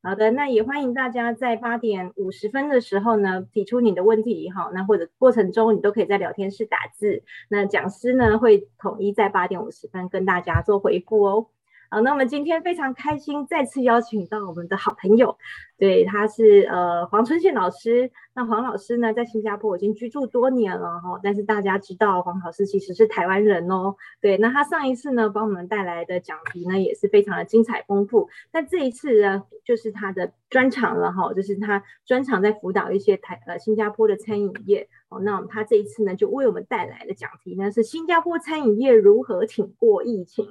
[0.00, 11.46] 好的，那也欢迎大家在八点五十分的时候呢，提出你的问题哈，那或者过程中你都可以在聊天室打字，那讲师呢会统一在八点五十分跟大家做回复哦。
[11.90, 15.36] 好，那我们今天非常开心，再次邀请到我们的好朋友，
[15.78, 18.10] 对，他是呃黄春宪老师。
[18.34, 23.96] 那黄老师呢，在新加坡已经居住多年了哈，但是大家知道黄老师其实是台湾人哦。
[24.20, 28.28] 对，那他上一次呢，帮我们带来的讲题呢，也是非常的精彩丰富。
[28.52, 34.88] 那这一次呢，就是他的专长了哈，就是他专长在辅导一些台呃新加坡的餐饮业。
[35.08, 40.44] 哦，那他这一次呢，就为我们带来的讲题呢，是新加坡餐饮业如何挺过疫情。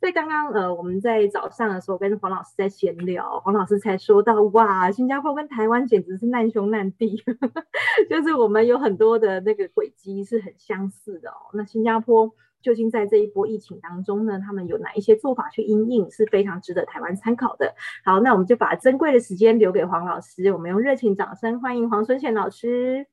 [0.00, 7.20] 所以刚刚呃，我们在早上的时候跟黄老师在闲聊，黄老师才说到，哇，哇新加坡跟台湾简直是难兄难弟，
[8.08, 11.50] 就是我们有很多的那个轨迹是很相似的哦。
[11.52, 17.74] 那新加坡究竟在这一波疫情当中呢，他们有哪一些做法去因应，是非常值得台湾参考的。
[18.04, 23.08] 好，那我们就把珍贵的时间留给黄老师，我们用热情掌声欢迎黄春贤老师。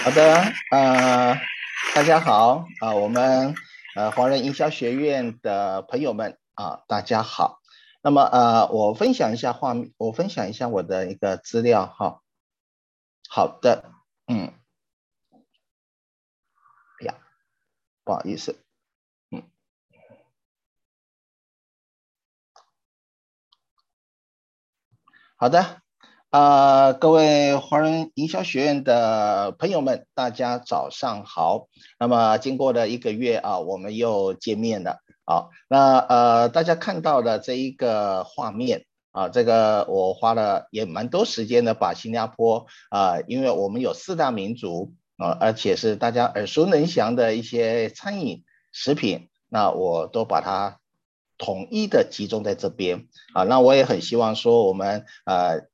[0.00, 0.34] 好的，
[0.70, 1.34] 呃，
[1.96, 3.52] 大家好啊、我们
[3.96, 7.59] 呃华人营销学院的朋友们啊、大家好。
[8.02, 12.22] 那么呃，我分享一下画面，我分享一下我的一个资料哈。
[13.28, 13.92] 好的，
[14.26, 14.54] 嗯，
[17.00, 17.18] 哎呀，
[18.04, 18.58] 不好意思，
[19.30, 19.42] 嗯，
[25.36, 25.82] 好的。
[26.30, 31.66] 啊、呃，各位华人营销学院的朋友们，大家早上好。
[31.98, 35.02] 那么经过了一个月啊，我们又见面了。
[35.30, 50.80] 好，那呃，大家看到的这一个画面啊，这个我花了也蛮多时间的，把新加坡啊，因为我们有四大民族啊，而且是大家耳熟能详的一些餐饮食品，那我都把它
[51.38, 53.44] 统一的集中在这边啊。
[53.44, 55.69] 那我也很希望说我们呃。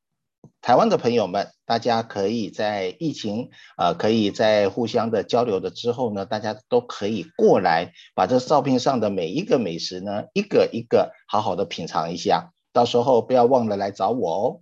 [0.60, 14.60] 台湾的朋友们，大家可以在疫情、呃，可以在互相的交流的之后呢，大家都可以过来，把这照片上的每一个美食呢，一个一个好好的品尝一下，到时候不要忘了来找我哦。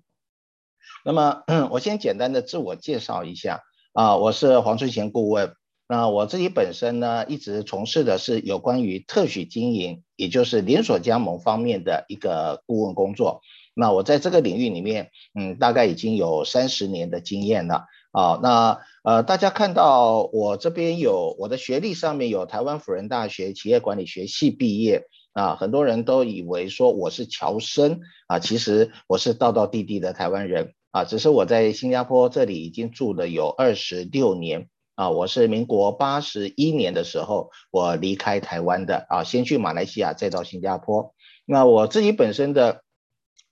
[1.05, 3.63] 那么， 我先简单的自我介绍一下
[3.93, 5.55] 啊，我是黄春贤顾问。
[5.87, 13.43] 那我自己本身呢，一直从事的是有关于特许经营，也就是连锁加盟方面的一个顾问工作。
[13.77, 18.39] 那我在这个领域里面，嗯，大概已经有三十年的经验了啊。
[18.41, 27.99] 那呃，大家看到我这边有我的学历上面有台湾辅仁大学企业管理学系毕业啊，很多人都以为说我是侨生
[28.29, 35.11] 啊，其实我是道道地地的台湾人啊，只是我在新加坡这里已经住了有二十六年啊。
[35.11, 41.13] 我是民国八十一年的时候我离开台湾的啊，先去马来西亚，再到新加坡。
[41.45, 42.84] 那我自己本身的。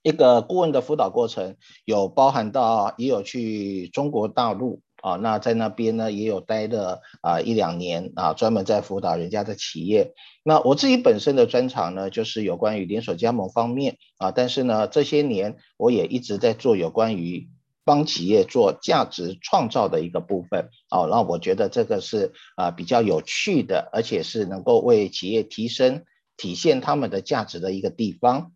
[0.03, 1.55] 一个顾问的辅导过程
[1.85, 10.13] 有包含到，也有去中国大陆啊，那在那边呢也有待了啊一两年啊，专门在辅导人家的企业。
[10.43, 17.49] 那我自己本身的专长呢，就是有关于连锁加盟方面啊，但是呢这些年我也一直在做有关于
[17.85, 26.03] 帮企业做价值创造的一个部分啊，那我觉得这个是啊比较有趣的，而且是能够为企业提升
[26.35, 28.51] 体现他们的价值的一个地方。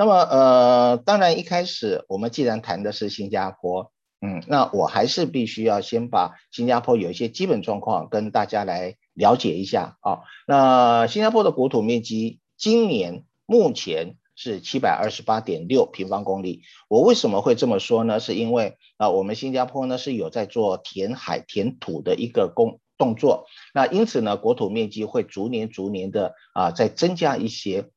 [0.00, 10.20] 那么呃，当然一开始我们既然谈的是新加坡，嗯，那我还是必须要先把新加坡有一些基本状况跟大家来了解一下啊。
[10.46, 16.62] 那新加坡的国土面积今年目前是七百二十八点六平方公里。
[16.88, 18.20] 我为什么会这么说呢？
[18.20, 23.44] 是因为啊，我们新加坡呢是有在做填海填土的一个工动作，
[23.74, 27.90] 那因此呢，国土面积会逐年逐年的啊再增加一些。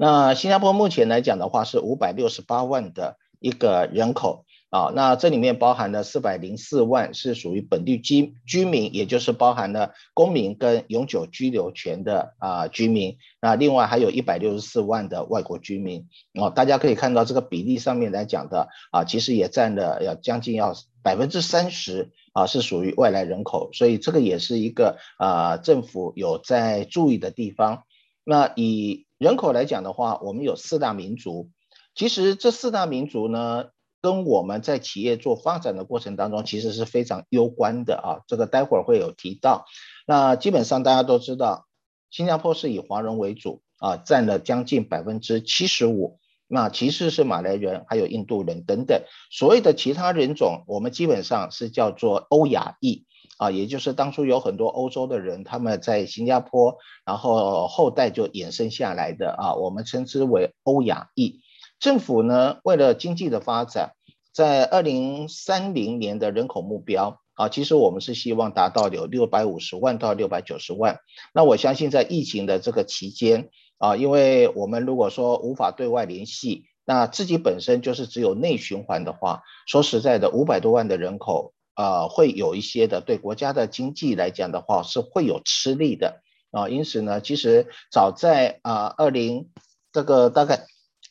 [0.00, 20.72] 那新加坡目前来讲的话是五百六十八万的一个人口啊，那这里面包含了四百零四万是属于本地居居民，也就是包含了公民跟永久居留权的啊居民，那另外还有一百六十四万的外国居民哦，大家可以看到这个比例上面来讲的啊，其实也占了要将近要
[21.02, 27.82] 百分之三十啊是属于外来人口，所以这个也是一个啊政府有在注意的地方。
[28.24, 31.50] 那以人口来讲的话，我们有四大民族。
[31.94, 33.66] 其实这四大民族呢，
[34.00, 38.08] 跟我们在企业做发展的过程当中，其实是非常攸关的啊。
[38.26, 39.66] 这个待会儿会有提到。
[40.06, 41.66] 那基本上大家都知道，
[42.10, 46.18] 新加坡是以华人为主啊，占了将近百分之七十五。
[46.46, 49.02] 那其次是马来人，还有印度人等等。
[49.30, 53.06] 所谓的其他人种，我们基本上是叫做欧亚裔。
[53.40, 56.76] 啊，也就是当初有很多欧洲的人，他们在新加坡，
[57.06, 61.40] 然后后代就衍生下来的啊，我们称之为欧亚裔。
[61.78, 63.92] 政府呢，为了经济的发展，
[64.30, 70.98] 在二零三零年的人口目标啊，其实我们是希望达到有六百五十万到六百九十万。
[71.32, 73.48] 那我相信在疫情的这个期间
[73.78, 86.68] 啊，因为我们如果说无法对外联系，那自己本身就是只有内循环的话，说实在的，五百多万的人口啊，会有一些的对国家的经济来讲的话是会有吃力的啊。
[86.68, 89.48] 因此呢，其实早在啊二零
[89.92, 90.66] 这个大概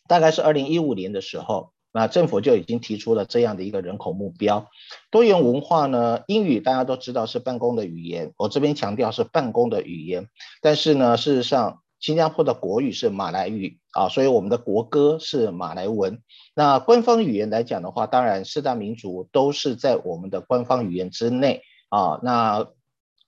[0.07, 1.71] 大概是二零一五年的时候。
[1.92, 4.68] 那政府就已经提出了这样的一个人口目标。
[5.10, 10.30] 多元文化呢，英语大家都知道是办公的语言，我这边强调是办公的语言。
[10.62, 16.21] 但是呢，事实上，新加坡的国语是马来语啊，所以我们的国歌是马来文。
[16.53, 22.19] 那官方语言来讲的话，当然四大民族都是在我们的官方语言之内啊。
[22.21, 22.68] 那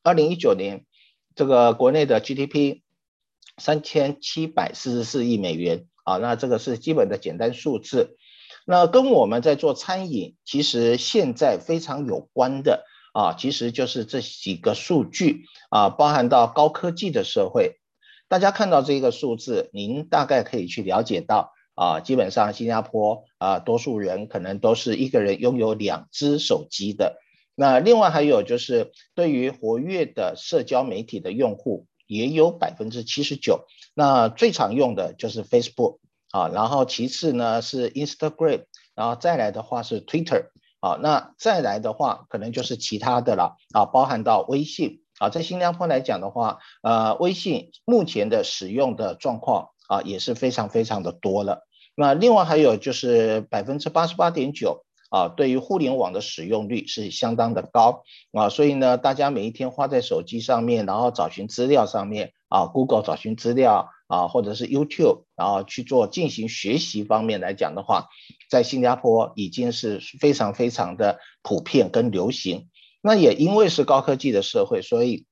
[0.04, 0.86] 二零一九年
[1.36, 2.82] 这个国内的 GDP
[3.58, 8.18] 三千七百四十四亿美元啊，那这个是基本的简单数字。
[8.66, 17.81] 那跟我们在做餐饮，其实现在非常有关的啊，其实就是这几个数据啊，包含到高科技的社会。
[18.32, 27.18] 大家看到这个数字，您大概可以去了解到啊，基本上新加坡啊，多数人可能都是一个人拥有两只手机的。
[27.56, 33.66] 那另外还有就是，对于活跃的社交媒体的用户，也有百分之七十九。
[33.94, 35.98] 那最常用的就是 Facebook。
[36.32, 38.64] 啊，然后其次呢是 Instagram，
[38.96, 40.46] 然后再来的话是 Twitter，
[40.80, 51.68] 啊，那再来的话可能就是其他的了，啊，包含到微信，啊，在新加坡来讲的话，呃，微信目前的使用的状况啊也是非常非常的多了。
[51.94, 58.02] 那另外还有就是百分之八十八点九，啊，对于互联网的使用率是相当的高，
[58.34, 63.90] 啊，所以呢，大家每一天花在手机上面，然后找寻资料上面，啊，Google 找寻资料。
[64.12, 68.10] 啊，或者是 YouTube，然后去做进行学习方面来讲的话，
[68.50, 72.68] 在新加坡已经是非常非常的普遍跟流行。
[73.02, 75.26] 那也因为是高科技的社会，所以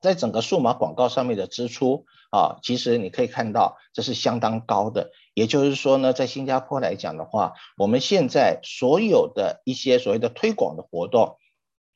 [0.00, 5.10] 在整个数码广告上面的支出啊，其实你可以看到这是相当高的。
[5.34, 11.38] 也就是说呢，在新加坡来讲的话，我们现在所有的一些所谓的推广的活动，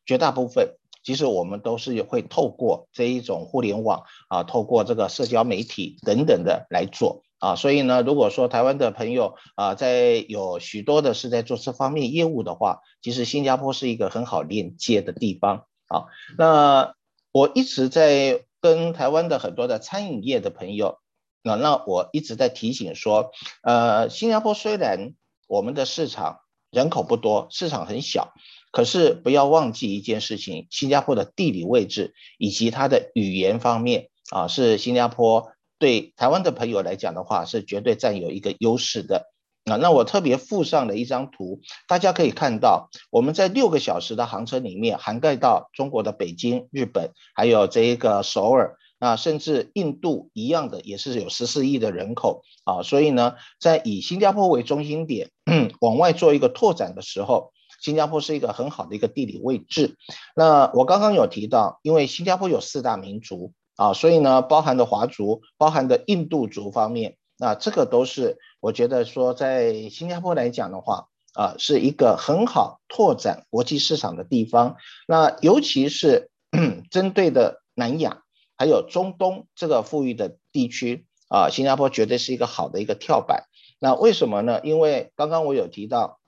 [0.07, 0.77] 绝大部分。
[1.05, 16.07] 其实我们都是会透过这一种互联网啊，透过这个社交媒体等等的来做啊，所以呢，如果说台湾的朋友啊，在有许多的是在做这方面业务的话，其实新加坡是一个很好连接的地方啊。
[16.39, 16.95] 那
[17.33, 21.01] 我一直在跟台湾的很多的餐饮业的朋友，
[21.43, 23.33] 那那我一直在提醒说，
[23.65, 25.15] 呃，新加坡虽然
[25.49, 28.33] 我们的市场人口不多，市场很小。
[28.71, 35.52] 可是不要忘记一件事情，新加坡的地理位置以及它的语言方面啊，是新加坡
[35.83, 39.33] 对台湾的朋友来讲的话，是绝对占有一个优势的
[39.65, 39.75] 啊。
[39.75, 52.85] 那我特别附上了一张图，大家可以看到，我们在六个小时的航程里面，涵盖到中国的北京、日本，还有这一个首尔啊，甚至印度一样的，也是有十四亿的人口啊。
[52.85, 55.33] 所以呢，在以新加坡为中心点
[55.83, 57.53] 往外做一个拓展的时候。
[57.81, 59.97] 新加坡是一个很好的一个地理位置。
[60.37, 74.77] 那我刚刚有提到，因为新加坡有四大民族啊，所以呢，包含的华族、包含的印度族方面，那这个都是我觉得说，在新加坡来讲的话啊，是一个很好拓展国际市场的地方。
[75.07, 76.31] 那尤其是
[76.91, 78.23] 针对的南亚
[78.57, 83.45] 还有中东这个富裕的地区啊，新加坡绝对是一个好的一个跳板。
[83.79, 84.61] 那为什么呢？
[84.63, 86.21] 因为刚刚我有提到。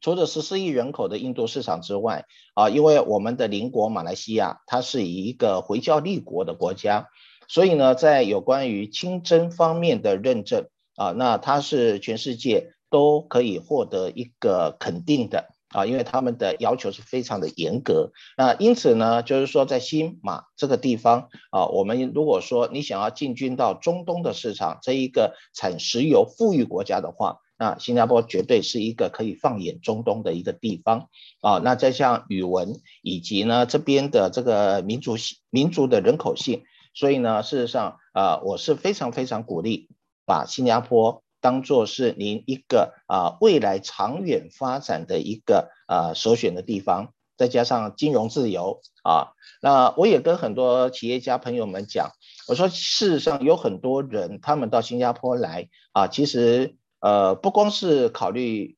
[0.00, 7.08] 除了十四亿人口的印度市场之外，啊，因为我们的邻国马来西亚，它是以一个回教立国的国家，
[7.48, 18.10] 所以呢，在有关于清真方面的认证啊，那它是全世界都可以获得一个肯定的啊，因为他们的要求是非常的严格。
[18.36, 31.10] 那因此呢，就是说在新马这个地方啊，我们如果说你想要进军到中东的市场，这一个产石油富裕国家的话，那新加坡绝对是一个可以放眼中东的一个地方
[31.42, 31.58] 啊。
[31.58, 36.62] 那再像语文以及呢这边的这个民族性、民族的人口性，
[36.94, 39.90] 所以呢，事实上啊，我是非常非常鼓励
[40.24, 47.12] 把新加坡当做是您一个啊未来长远发展的一个啊首选的地方。
[47.36, 52.10] 再加上金融自由啊，那我也跟很多企业家朋友们讲，
[52.48, 56.78] 我说事实上有很多人他们到新加坡来啊，其实。
[57.00, 58.76] 呃，不光是考虑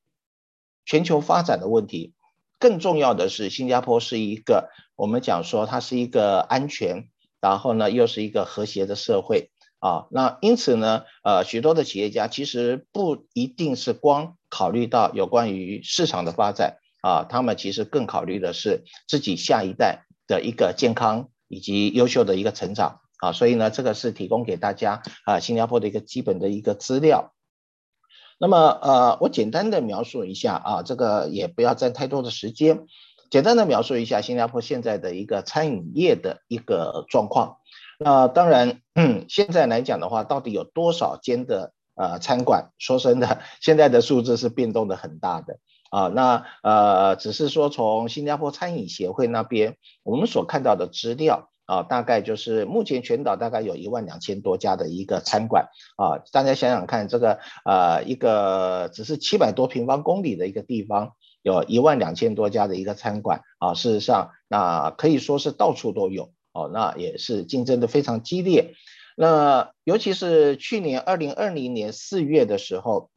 [0.84, 2.14] 全球发展的问题，
[2.58, 7.08] 更重要的是，新加坡是一个我们讲说它是一个安全，
[7.40, 9.50] 然后呢又是一个和谐的社会
[9.80, 10.06] 啊。
[10.10, 23.32] 那因此呢，呃，许多的企业家其实不一定是光考虑到有关于市场的发展啊，他们其实更考虑的是自己下一代的一个健康以及优秀的一个成长啊。
[23.32, 27.34] 所以呢，这个是提供给大家啊，新加坡的一个基本的一个资料。
[28.42, 32.86] 那么呃，我简单的描述一下啊，这个也不要占太多的时间，
[33.30, 37.58] 简单的描述一下新加坡现在的一个餐饮业的一个状况。
[38.00, 42.72] 那当然，嗯，现在来讲的话，到底有多少间的呃餐馆？
[42.78, 46.08] 说真的，现在的数字是变动的很大的啊。
[46.08, 51.51] 那呃，只是说从新加坡餐饮协会那边我们所看到的资料。
[51.66, 68.74] 啊，大概就是目前全岛大概有一万两千多家的一个餐馆啊，大家想想看，这个呃一个只是七百多平方公里的一个地方，有一万两千多家的一个餐馆啊，事实上那可以说是到处都有哦，那也是竞争的非常激烈。
[69.16, 73.10] 那尤其是去年二零二零年四月的时候，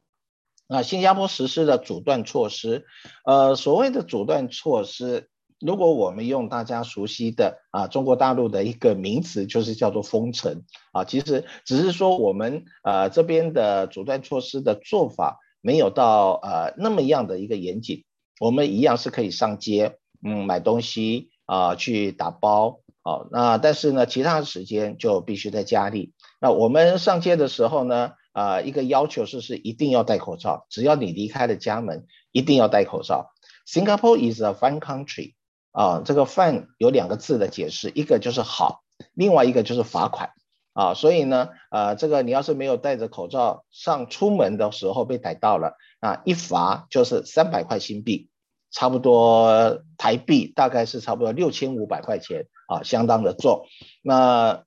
[0.68, 2.86] 那新加坡实施了阻断措施，
[3.24, 5.28] 呃，所谓的阻断措施。
[5.58, 18.04] 如果我们用大家熟悉的啊中国大陆的一个名词，就是叫做封城啊，其实只是说我们呃这边的阻断措施的做法没有到呃那么样的一个严谨，
[18.38, 26.12] 我们一样是可以上街嗯买东西啊去打包好，那但是呢其他的时间就必须在家里。
[26.38, 33.32] 那我们上街的时候呢啊一个要求是是一定要戴口罩，只要你离开了家门一定要戴口罩。
[33.66, 35.35] Singapore is a fine country。
[35.76, 40.30] 啊，这个犯有两个字的解释，一个就是好，另外一个就是罚款
[40.72, 40.94] 啊。
[40.94, 48.30] 所以呢，呃，这个你要是没有戴着口罩上出门的时候被逮到了啊，一罚就是三百块新币，
[48.70, 53.66] 差不多台币大概是差不多六千五百块钱啊，相当的重。
[54.00, 54.64] 那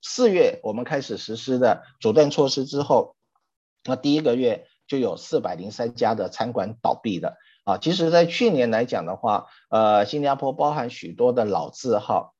[0.00, 3.16] 四月我们开始实施的阻断措施之后，
[3.84, 7.36] 那第一个月就有四百零三家的餐馆倒闭了。
[7.64, 12.34] 啊，其实，在去年来讲的话，呃，新加坡包含许多的老字号，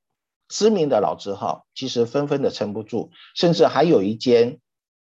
[0.49, 4.59] 知名的老字号，其实纷纷的撑不住，甚至还有一间，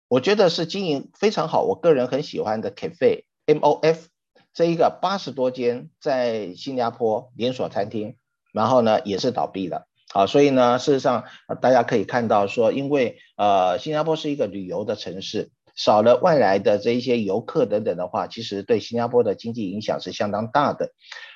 [0.09, 4.07] 我觉得是经营非常好，我个人很喜欢的 cafe MOF，
[4.53, 8.17] 这一个八十多间在新加坡连锁餐厅，
[8.51, 9.87] 然后呢也是倒闭了。
[10.13, 11.25] 啊，所以呢，事实上
[11.61, 15.51] 大家可以看到说，因为呃，新加坡是一个旅游的城市。
[15.79, 20.91] 少了外来的这一些游客等等的话，其实对新加坡的经济影响是相当大的。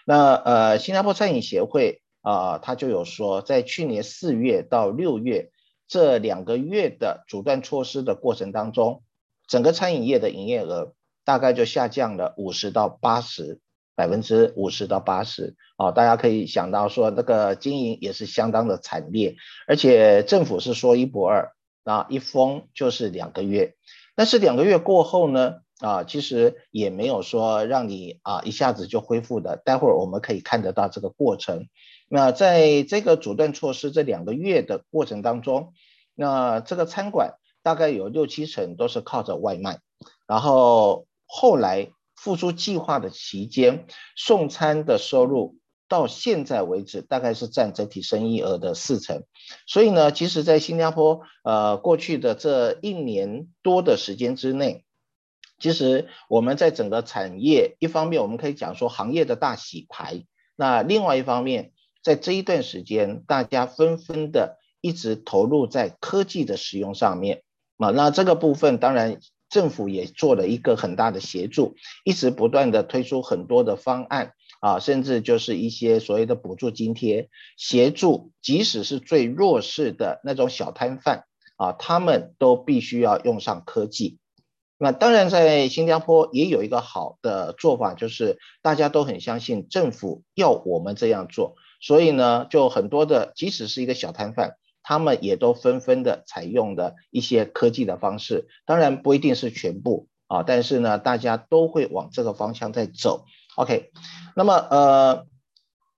[0.06, 5.50] 那呃，新加坡餐饮协会啊、呃，他就有说，在去年四月到六月
[5.88, 9.04] 这两个月的阻断措施的过程当中，
[9.48, 13.62] 整个餐饮业的营业额大概就下降了五十到八十
[13.96, 15.56] 百分之五十到八十。
[15.78, 21.54] 啊，大家可以想到说，那个经营也是相当的惨烈，而且政府是说一不二，
[21.86, 23.76] 啊，一封就是两个月。
[24.15, 29.58] 但是两个月过后呢，啊，其实也没有说让你啊一下子就恢复的。
[29.58, 31.67] 待会儿我们可以看得到这个过程。
[32.08, 35.74] 那在这个阻断措施这两个月的过程当中，
[36.13, 39.79] 那这个餐馆大概有六七成都是靠着外卖，
[40.27, 45.58] 然后后来复苏计划的期间，送餐的收入。
[45.88, 49.24] 到现在为止，大概是占整体生意额的四成。
[49.68, 54.86] 所以呢，其实，在新加坡，呃，过去的这一年多的时间之内，
[55.60, 60.25] 其实我们在整个产业，一方面我们可以讲说行业的大洗牌，
[60.56, 61.72] 那另外一方面，
[62.02, 67.44] 在这一段时间，大家纷纷的一直投入在科技的使用上面
[67.78, 69.20] 啊，那这个部分当然
[69.53, 74.33] 政府也做了一个很大的协助，一直不断的推出很多的方案。
[74.60, 81.25] 啊，甚至就是一些所谓的补助津贴，协助即使是最弱势的那种小摊贩
[81.57, 84.19] 啊，他们都必须要用上科技。
[84.77, 98.48] 那当然，在新加坡也有一个好的做法，就是大家都很相信政府要我们这样做，所以呢，就很多的即使是一个小摊贩，他们也都纷纷的采用的一些科技的方式。
[98.66, 103.25] 当然不一定是全部啊，但是呢，大家都会往这个方向在走。
[103.56, 103.92] OK，
[104.36, 105.25] 那么呃，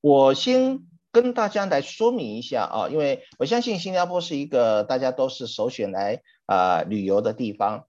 [0.02, 7.88] 我先跟大家来说明一下啊，因为我相信新加坡是一个大家都是首选来啊、呃、旅游的地方，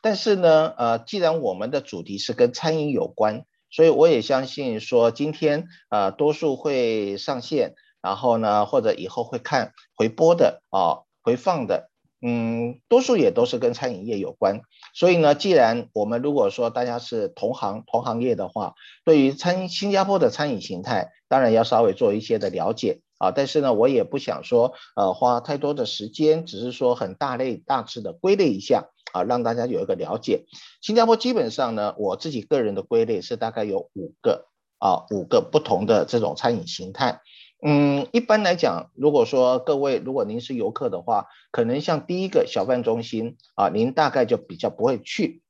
[0.00, 7.74] 但是呢，呃，既然我们的主题是跟餐饮有关，所以我也相信说今天啊、呃、多数会上线，
[8.08, 11.90] 然后呢，或者以后会看回播的啊回放的。
[12.22, 14.62] 嗯，多数也都是跟餐饮业有关，
[14.94, 18.74] 所以呢，既然我们如果说大家是同行同行业的话，
[19.04, 30.46] 对于餐新加坡的餐饮形态，当然要稍微做一些的了解啊，但是呢，我也不想说呃花太多的时间，只是说很大类大致的归类一下啊，让大家有一个了解。
[30.80, 34.46] 新加坡基本上呢，我自己个人的归类是大概有五个
[34.80, 37.20] 啊，五个不同的这种餐饮形态。
[37.60, 45.42] 嗯，一般来讲，如果说各位如果您是游客的话，可能像第一个小贩中心啊，您大概就比较不会去。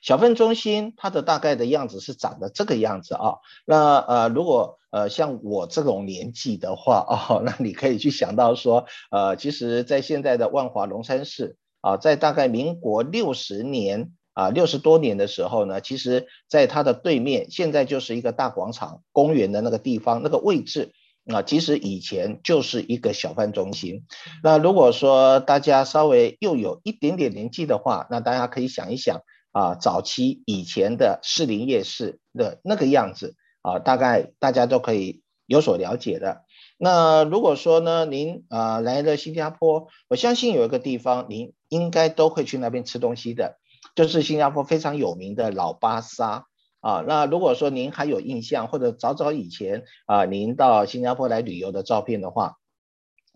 [0.00, 3.38] 小贩中心它的大概的样子是长得这个样子啊。
[3.66, 20.92] 那呃，如果呃像我这种年纪的话哦，那你可以去想到说，呃，其实在现在的万华龙山寺啊，在大概民国六十年啊六十多年的时候呢，其实在它的对面，现在就是一个大广场公园的那个地方那个位置。
[21.28, 24.04] 啊，其实以前就是一个小贩中心。
[24.42, 29.20] 那如果说大家稍微又有一点点年纪的话，那大家可以想一想
[29.52, 36.44] 啊，早期以前的士林夜市的那个样子啊，大概大家都可以有所了解的。
[36.78, 43.58] 那如果说呢，您啊来了新加坡，我相信有一个地方您应该都会去那边吃东西的，
[43.94, 46.46] 就是新加坡非常有名的老巴沙。
[46.80, 52.56] 啊，那如果说您还有印象，或者早早以前啊，您到新加坡来旅游的照片的话，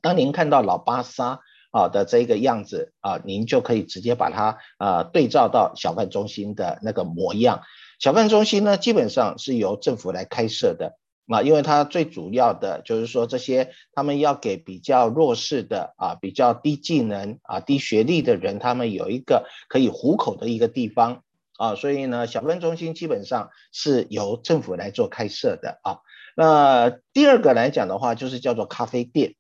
[0.00, 1.40] 当您看到老巴沙
[1.72, 7.62] 啊的这个样子啊，您就可以直接把它啊对照到小贩中心的那个模样。
[7.98, 10.96] 小贩中心呢，基本上是由政府来开设的
[11.26, 21.24] 啊，因为它最主要的就是说这些他们要给比较弱势的啊、比较低技能啊、低学历的人，他们有一个可以糊口的一个地方。
[21.62, 26.00] 啊，所以呢，小分中心基本上是由政府来做开设的啊。
[26.36, 29.36] 那第二个来讲的话，就是叫做咖啡店。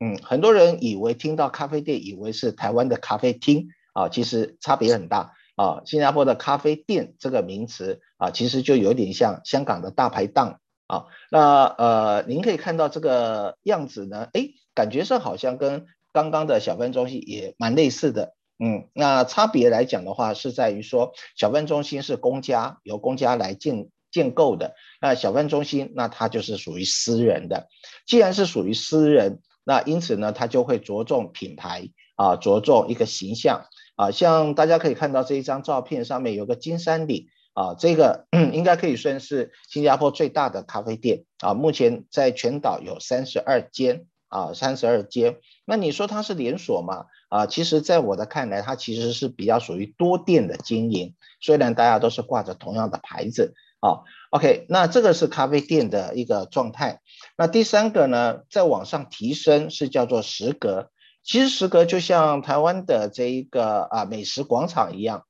[0.00, 5.82] 嗯，很多人以为听到咖啡店，以为是台湾的咖啡厅啊，其实差别很大啊。
[5.84, 11.04] 新加坡的咖啡店这个名词啊，其实就有点像香港的大排档啊。
[11.30, 15.84] 那呃，您可以看到这个样子呢，哎，感觉上好像跟
[16.14, 18.37] 刚刚的小分中心也蛮类似的。
[18.58, 27.68] 嗯，那差别来讲的话，是在于说，小贩中心是公家由公家来建建构的，那小贩中心那它就是属于私人的。
[28.04, 34.10] 既然是属于私人，那因此呢，它就会着重品牌啊，着重一个形象啊。
[34.10, 44.06] 像大家可以看到这一张照片上面有个金山顶啊，这个 应该可以算是新加坡最大的咖啡店啊，目前在全岛有三十二间。
[44.28, 47.06] 啊，三十二间，那你说它是连锁吗？
[47.28, 54.04] 啊，其实在我的看来，它其实是比较属于多店的经营，虽然大家都是挂着同样的牌子啊。
[54.30, 57.00] OK，那这个是咖啡店的一个状态。
[57.36, 60.90] 那第三个呢，再往上提升是叫做食阁，
[61.22, 65.24] 其实食阁就像台湾的这一个啊美食广场一样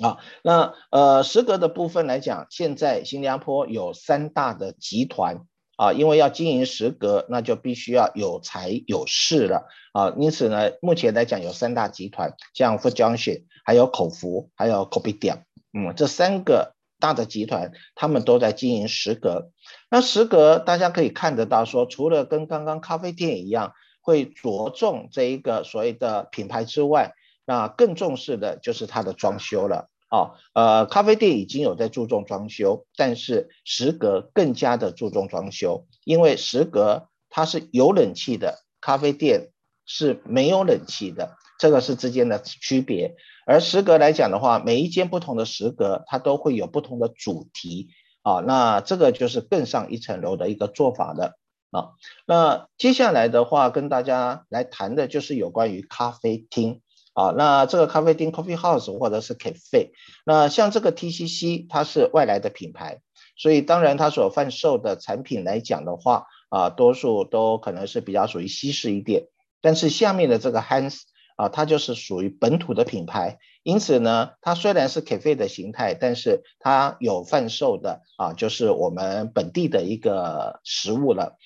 [0.00, 0.18] 啊。
[0.42, 5.46] 那呃食阁的部分来讲，现在新加坡有三大的集团。
[5.82, 10.14] 啊，因为要经营食阁，那就必须要有财有势了啊。
[10.16, 19.50] 因此呢，目前来讲有三大集团，像 Food Junction，还有口福，还有 c o p i d i a 嗯，这三个大的集团，他们都在经营食阁。
[19.90, 27.12] 那食阁大家可以看得到说，说除了跟刚刚咖啡店一样，会着重这一个所谓的品牌之外，
[27.44, 29.88] 那更重视的就是它的装修了。
[30.12, 39.52] 哦，呃，咖啡店已经有在注重装修，但是食阁更加的注重装修，因为食阁它是有冷气的，咖啡店
[39.86, 43.16] 是没有冷气的，这个是之间的区别。
[43.46, 47.88] 而食阁来讲的话，每一间不同的食阁，它都会有不同的主题，
[48.20, 51.38] 啊、那这个就是更上一层楼的一个做法的
[51.70, 51.92] 啊。
[52.26, 56.82] 那接下来的话，跟大家来谈的就是有关于咖啡厅。
[57.14, 59.90] 啊，那这个咖啡厅 （coffee house） 或者是 cafe，
[60.24, 63.00] 那像这个 TCC，它是外来的品牌，
[63.36, 69.26] 所以当然它所贩售的产品来讲的话，啊，多数都可能是比较属于西式一点。
[69.60, 71.02] 但是下面的这个 Hans
[71.36, 81.36] 啊，它就是属于本土的品牌，因此呢，它虽然是 cafe 的形态，但是它有贩售的啊，就是我们本地的一个食物了。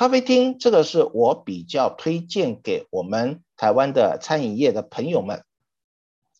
[0.00, 5.44] 咖啡厅这个是我比较推荐给我们台湾的餐饮业的朋友们，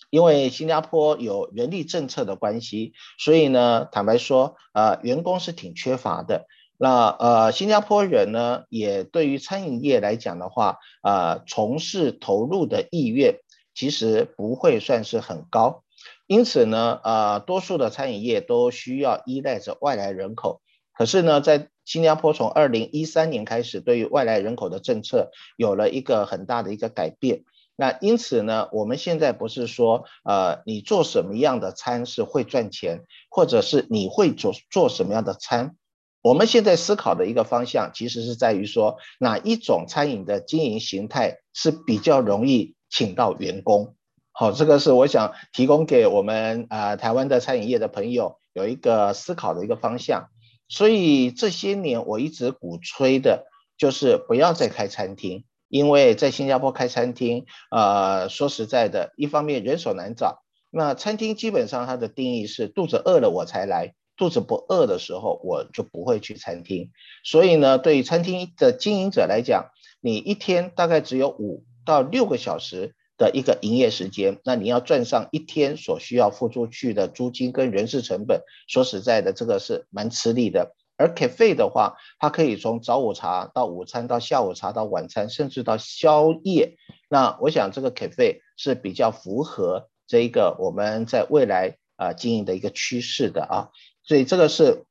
[0.08, 6.46] 因为新加坡有人力政策的关系，所以呢，坦白说，呃，员工是挺缺乏的。
[6.78, 13.40] 那呃，新加坡人呢，也对于餐饮业来讲的话，呃，从事投入的意愿
[13.74, 15.84] 其实不会算是很高，
[16.26, 20.62] 因此呢，呃，多数的餐饮业都需要依赖着外来人口。
[21.00, 27.44] 可是呢，在新加坡从二零一三年开始，对于外来人口的政策有了一个很大的一个改变。
[27.74, 35.74] 那因此呢，我们现在不是说，呃，你做什么样的餐是会赚钱，或者是你会做做什么样的餐，
[36.20, 43.94] 我们现在思考的一个方向，其实是在于说哪一种餐饮的经营形态是比较容易请到员工。
[44.32, 50.28] 好，这个是我想提供给我们啊、呃、台湾的餐饮业的朋友有一个思考的一个方向。
[50.70, 53.44] 所以这些年我一直鼓吹的
[53.76, 63.94] 就是不要再开餐厅，因为在新加坡开餐厅，呃，说实在的，一方面人手难找，那餐厅基本上它的定义是肚子饿了我才来。
[64.16, 66.90] 肚子不饿的时候，我就不会去餐厅。
[67.24, 69.70] 所以呢，对于餐厅的经营者来讲，
[70.02, 80.74] 你一天大概只有五到六个小时的一个营业时间，那你要赚上一天所需要付出去的租金跟人事成本，说实在的，这个是蛮吃力的。
[80.96, 86.76] 而 cafe 的话，它可以从早午茶到午餐到下午茶到晚餐，甚至到宵夜。
[87.10, 93.68] 那我想这个 cafe 是比较符合这一个我们在未来啊、经营的一个趋势的啊。
[94.02, 94.86] 所以这个是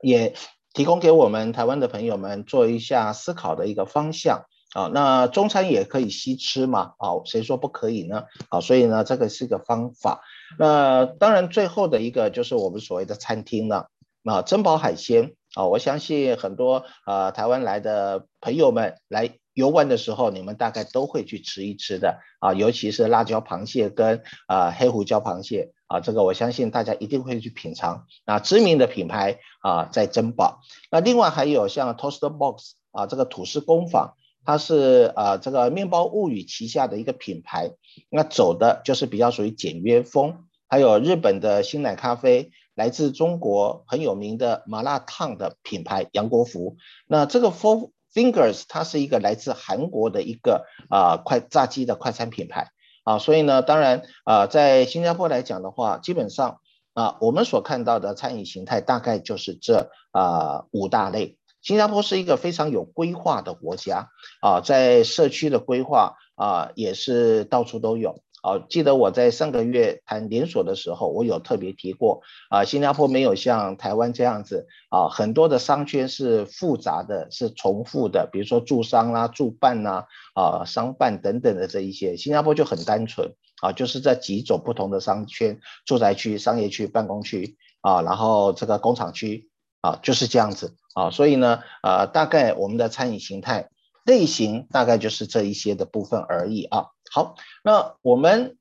[0.00, 0.34] 也
[0.72, 4.90] 提供给我们台湾的朋友们做一下思考的一个方向啊。
[4.92, 6.92] 那中餐也可以西吃嘛？
[6.98, 8.24] 啊，谁说不可以呢？
[8.50, 10.20] 啊，所以呢，这个是一个方法。
[10.58, 13.88] 那当然，最后的一个就是我们所谓的餐厅了。
[14.24, 25.72] 啊，珍宝海鲜啊，我相信很多啊台湾来的朋友们来游玩的时候，你们大概都会去吃一吃的啊，尤其是辣椒螃蟹跟啊黑胡椒螃蟹。
[25.88, 28.06] 啊，这个我相信大家一定会去品尝。
[28.24, 30.58] 那知名的品牌啊，在珍宝。
[30.90, 34.14] 那另外还有像 Toast Box 啊，这个吐司工坊，
[34.46, 37.72] 它是啊这个面包物语旗下的一个品牌。
[38.08, 40.44] 那走的就是比较属于简约风。
[40.68, 46.76] 还有日本的新奶咖啡，来自中国很有名的麻辣烫的品牌杨国福。
[47.06, 52.70] 那这个 Four Fingers 它是一个来自韩国的一个啊快炸鸡的快餐品牌。
[53.04, 56.58] 啊，所以呢，当然啊，在新加坡来讲的话，基本上
[56.92, 61.36] 啊，我们所看到的餐饮形态大概就是这啊五大类。
[61.66, 68.22] 新加坡是一个非常有规划的国家啊，在社区的规划啊，也是到处都有。
[68.40, 89.50] 啊，记得我在上个月谈连锁的时候，我有特别提过啊，新加坡没有像台湾这样子啊，很多的商圈是复杂的，是重复的，比如说住商啦、住办呐、啊、啊商办等等的这一些，新加坡就很单纯啊，就是这几种不同的商圈：住宅区、商业区、办公区啊，然后这个工厂区
[89.80, 93.68] 啊，就是这样子啊，所以呢，呃，大概我们的餐饮形态。
[94.06, 96.86] 类型大概就是这一些的部分而已啊。
[97.10, 98.56] 好，那我们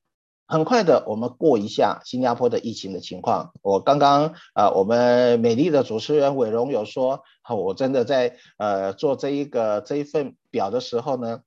[0.48, 3.52] 很快的，我们过一下新加坡的疫情的情况。
[3.62, 11.42] 我刚刚啊，我们美丽的主持人伟荣有说，我真的在呃做这一个这一份表的时候呢，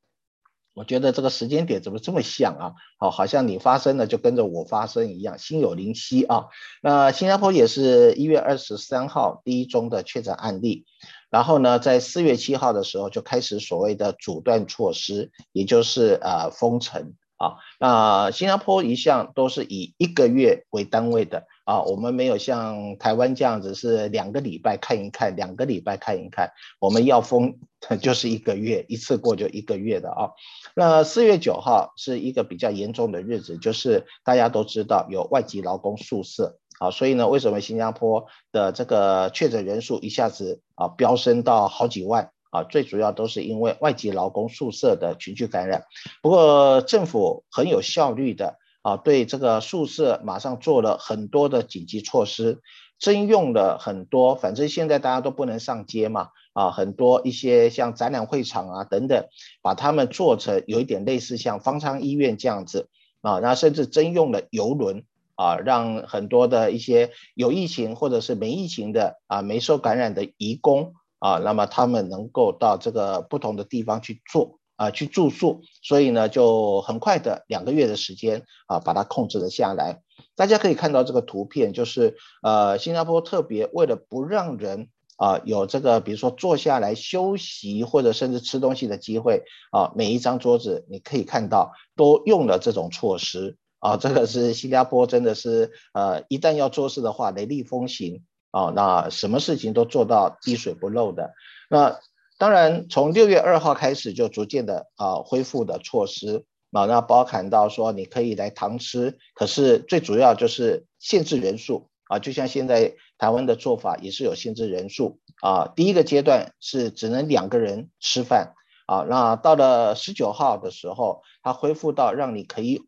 [0.78, 2.72] 我觉得这个时间点怎么这么像啊？
[3.00, 6.46] 好，好像你发生了就跟着我发生一样，心有灵犀啊。
[6.80, 10.84] 那新加坡也是一月二十三号第一宗的确诊案例。
[11.30, 17.56] 然后呢，在四月七号的时候就开始所谓的阻断措施，也就是呃封城啊。
[17.80, 26.50] 那新加坡一向都是以一个月为单位的啊，我们没有像台湾这样子是两个礼拜看一看，两个礼拜看一看，
[26.80, 27.58] 我们要封
[28.00, 30.30] 就是一个月，一次过就一个月的啊。
[30.74, 36.56] 那四月九号是一个比较严重的日子，就是大家都知道有外籍劳工宿舍。
[36.78, 42.62] 啊，所以呢，为什么新加坡的这个确诊人数一下子啊飙升到好几万啊？
[42.62, 45.84] 最主要都是因为外籍劳工宿舍的群聚感染。
[46.22, 48.56] 不过政府很有效率的
[48.88, 52.62] 啊，对这个宿舍马上做了很多的紧急措施，
[52.98, 59.26] 征用了很多，反正现在大家都不能上街嘛啊，很多一些像展览会场啊等等，
[59.60, 62.88] 把他们做成有一点类似像方舱医院这样子
[63.20, 65.04] 啊，那甚至征用了游轮。
[65.40, 80.00] 啊，让很多的一些有疫情或者是没疫情的啊，没受感染的移工啊，那么他们能够到这个不同的地方去做啊，去住宿，所以呢，就很快的两个月的时间啊，把它控制了下来。
[80.34, 93.58] 大家可以看到这个图片，就是呃，新加坡特别为了不让人啊有这个，比如说坐下来休息或者甚至吃东西的机会啊，每一张桌子你可以看到都用了这种措施。
[93.80, 101.32] 啊，这个是新加坡，真的是呃，一旦要做事的话，雷厉风行啊，那什么事情都做到滴水不漏的。
[101.70, 102.00] 那
[102.38, 115.70] 当然，从六月二号开始就逐渐的啊恢复的措施啊，那包含到说你可以来堂吃，可是最主要就是限制人数啊，就像现在台湾的做法也是有限制人数啊。
[115.76, 118.54] 第一个阶段是只能两个人吃饭
[118.86, 122.86] 啊，那到了十九号的时候，它恢复到让你可以。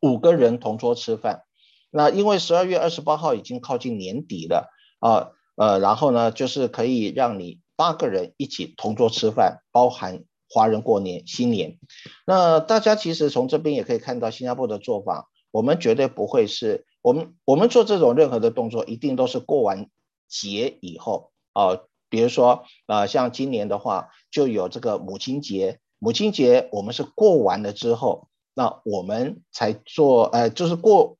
[0.00, 1.44] 五个人同桌吃饭，
[1.90, 4.68] 那因为十二月二十八号已经靠近年底了
[5.00, 11.78] 啊，呃，然后呢，就是可以让你八个人一起同桌吃饭，包含华人过年新年。
[12.26, 19.88] 那大家其实从这边也可以看到新加坡的做法，我们绝对不会是我们我们做这种任何的动作，一定都是过完
[20.28, 31.18] 节以后啊、比如说啊、呃，像今年的话，就有这个母亲节，母亲节我们是过完了之后，那我们才做，呃，就是过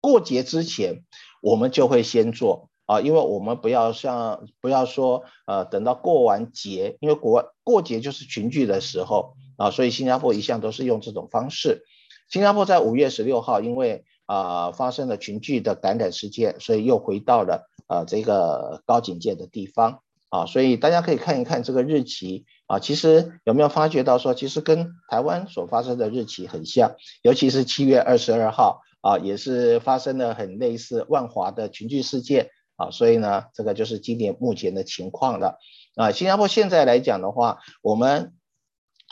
[0.00, 1.04] 过节之前，
[1.40, 2.68] 我们就会先做。
[2.86, 11.84] 啊，因为我们不要像不要说呃，等到过完节，因为过过节就是群聚的时候啊，所以新加坡一向都是用这种方式。
[12.28, 26.92] 新加坡在五月十六号，因为啊、发生了群聚的感染事件，所以又回到了呃这个高警戒的地方啊，所以大家可以看一看这个日期啊，其实有没有发觉到说，其实跟台湾所发生的日期很像，
[27.22, 32.48] 尤其是七月二十二号啊，也是发生了很类似万华的群聚事件。
[32.82, 35.58] 啊，所以呢，这个就是今年目前的情况了。
[35.94, 38.32] 啊，新加坡现在来讲的话，我们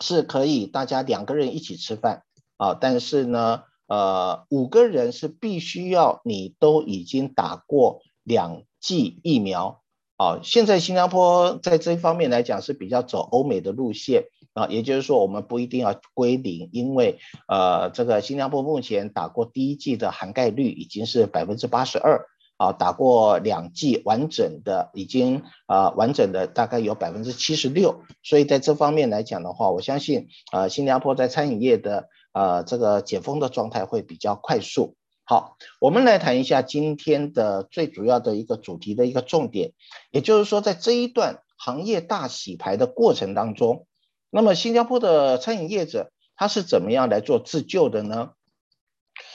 [0.00, 2.24] 是可以大家两个人一起吃饭
[2.56, 9.82] 啊，但是呢，呃，五个人是必须要你都已经打过两剂疫苗
[10.16, 10.40] 啊。
[10.42, 22.26] 现在新加坡在这方面来讲是比较走欧美的路线啊，也就是说我们不一定要归零，因为呃，这个新加坡目前打过第一剂的涵盖率已经是百分之八十二。
[22.60, 34.94] 啊，打过两剂完整的，已经啊完整的大概有百分之七十六，所以在这方面来讲的话，我相信啊新加坡在餐饮业的啊这个解封的状态会比较快速。
[35.24, 39.72] 好，我们来谈一下今天的最主要的一个主题的一个重点，
[40.10, 43.86] 也就是说在这一段行业大洗牌的过程当中，
[44.28, 48.32] 那么新加坡的餐饮业者他是怎么样来做自救的呢？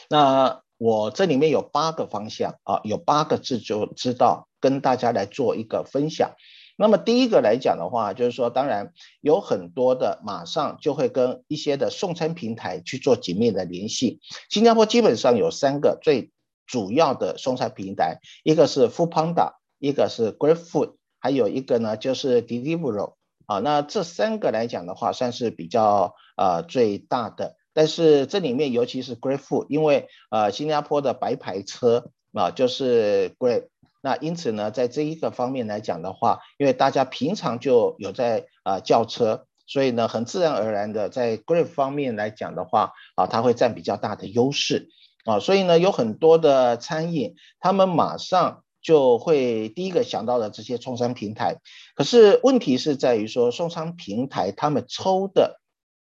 [0.10, 6.36] 那我这里面有八个方向啊，有八个自就知道，跟大家来做一个分享。
[6.78, 14.20] 那么第一个来讲的话，就是说，当然有很多的马上就会跟一些的送餐平台去做紧密的联系。
[14.48, 16.32] 新加坡基本上有三个最
[16.68, 23.16] 主要的送餐平台，一个是 Foodpanda，一个是 GrabFood，还有一个呢就是 Deliveroo
[23.48, 23.58] 啊。
[23.58, 27.56] 那这三个来讲的话，算是比较呃最大的。
[27.76, 33.68] 但是这里面，尤其是 GrabFood，因为呃新加坡的白牌车啊就是 Grab，
[34.02, 44.88] 那因此呢，在这一个方面来讲的话，因为大家平常就有在啊、叫车，所以呢，很自然而然的在 Grab 方面来讲的话啊，它会占比较大的优势
[45.26, 51.58] 啊，所以呢，有很多的餐饮，他们马上就会第一个想到的这些送餐平台，
[51.94, 55.60] 可是问题是在于说送餐平台他们抽的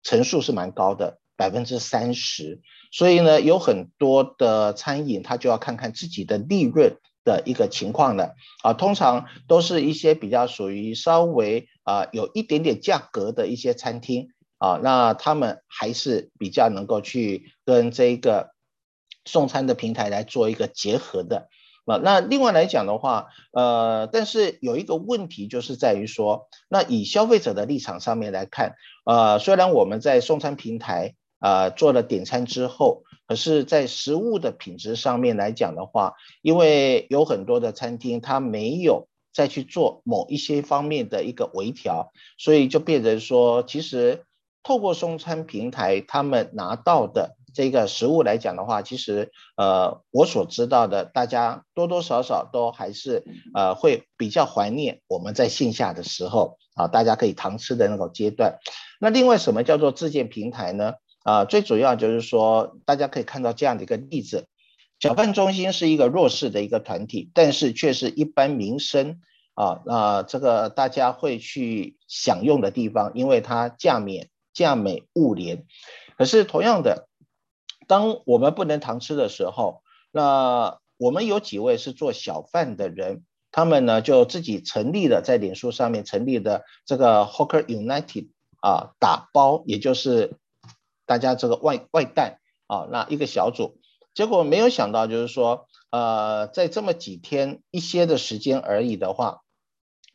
[0.03, 1.21] 成数是蛮高的。
[1.37, 2.61] 百分之三十，
[2.93, 8.73] 所以呢，有很多的餐饮，他就要看看自己的利润的一个情况了啊。
[8.73, 18.51] 通常都是一些比较属于稍微啊有一点点价格的一些餐厅啊，那他们还是比较能够去跟这个
[19.25, 21.49] 送餐的平台来做一个结合的
[21.85, 21.97] 啊。
[21.97, 31.17] 那另外来讲的话，呃，但是有一个问题就是在于说，那以消费者的立场上面来看，呃，虽然我们在送餐平台。
[31.45, 44.25] 呃，做了点餐之后，可是，在食物的品质上面来讲的话，因为有很多的餐厅它没有再去做某一些方面的一个微调，所以就变成说，其实
[44.63, 58.61] 透过送餐平台他们拿到的这个食物来讲的话，其实呃，我所知道的，大家多多少少都还是呃会比较怀念我们在线下的时候啊，大家可以堂吃的那种阶段。
[58.99, 60.95] 那另外什么叫做自建平台呢？
[61.25, 64.47] 啊，最主要就是说，大家可以看到这样的一个例子，
[64.99, 69.23] 搅拌中心是一个弱势的一个团体，但是却是一般民生
[69.55, 75.65] 啊，那这个大家会去享用的地方，因为它价免、价美、物廉。
[76.19, 77.09] 可是同样的，
[77.89, 79.83] 当我们不能堂吃的时候，
[80.13, 88.29] 那我们有几位是做小贩的人，他们呢就自己成立了在脸书上面成立的这个 Hawker United
[88.61, 90.37] 啊，打包，也就是。
[91.07, 93.79] 大家这个外外带啊，那一个小组，
[94.15, 99.43] 结果没有想到，就是说，呃，在这么几天一些的时间而已的话，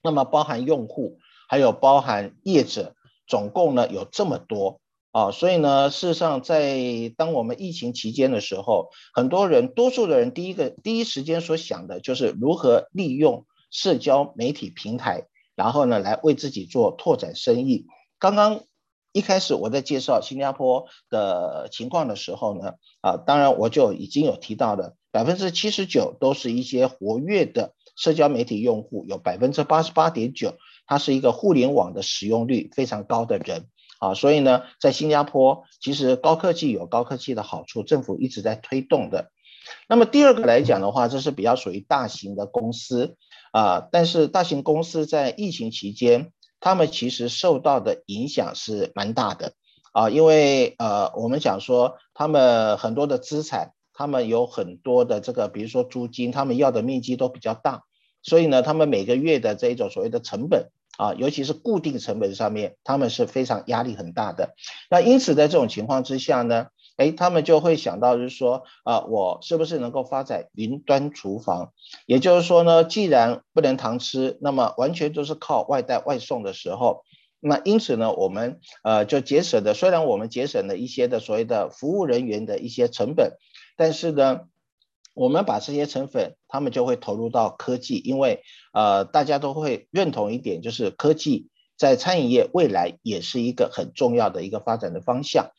[0.02, 2.96] 那么包含用户，还有包含业者，
[3.28, 17.86] 总共呢有这么多啊，所以呢，事实上在当我们疫情期间的时候，很多人，多数的人第一个第一时间所想的就是如何利用社交媒体平台，然后呢来为自己做拓展生意。
[18.18, 18.62] 刚刚。
[19.12, 33.66] 一开始我在介绍新加坡的情况的时候呢，啊，当然我就已经有提到了，百分之七十九都是一些活跃的社交媒体用户有百分之八十八点九，他是一个互联网的使用率非常高的人
[34.00, 39.32] 啊，所以呢，在新加坡其实高科技有高科技的好处，政府一直在推动的。
[39.88, 43.18] 那么第二个来讲的话，这是比较属于大型的公司
[43.52, 49.54] 啊，但是大型公司在疫情期间，他们其实受到的影响是蛮大的
[49.92, 57.84] 啊，因为呃，我们讲说他们很多的资产，他们有很多的这个，比如说租金，他们要的面积都比较大，
[58.22, 64.54] 所以呢，他们每个月的这一种所谓的成本啊，尤其是固定成本上面，他们是非常压力很大的。
[64.90, 66.68] 那因此在这种情况之下呢，
[67.00, 71.72] 哎，他们就会想到，就是说，啊，我是不是能够发展云端厨房？
[72.06, 77.06] 也就是说呢，既然不能堂吃，那么完全都是靠外带外送的时候，
[77.40, 83.38] 那因此呢，我们呃就节省的，虽然我们节省了一些的所谓的服务人员的一些成本，
[83.78, 84.42] 但是呢，
[85.14, 95.52] 我们把这些成本，他们就会投入到科技，因为呃大家都会认同一点，就是科技在餐饮业未来也是一个很重要的一个发展的方向。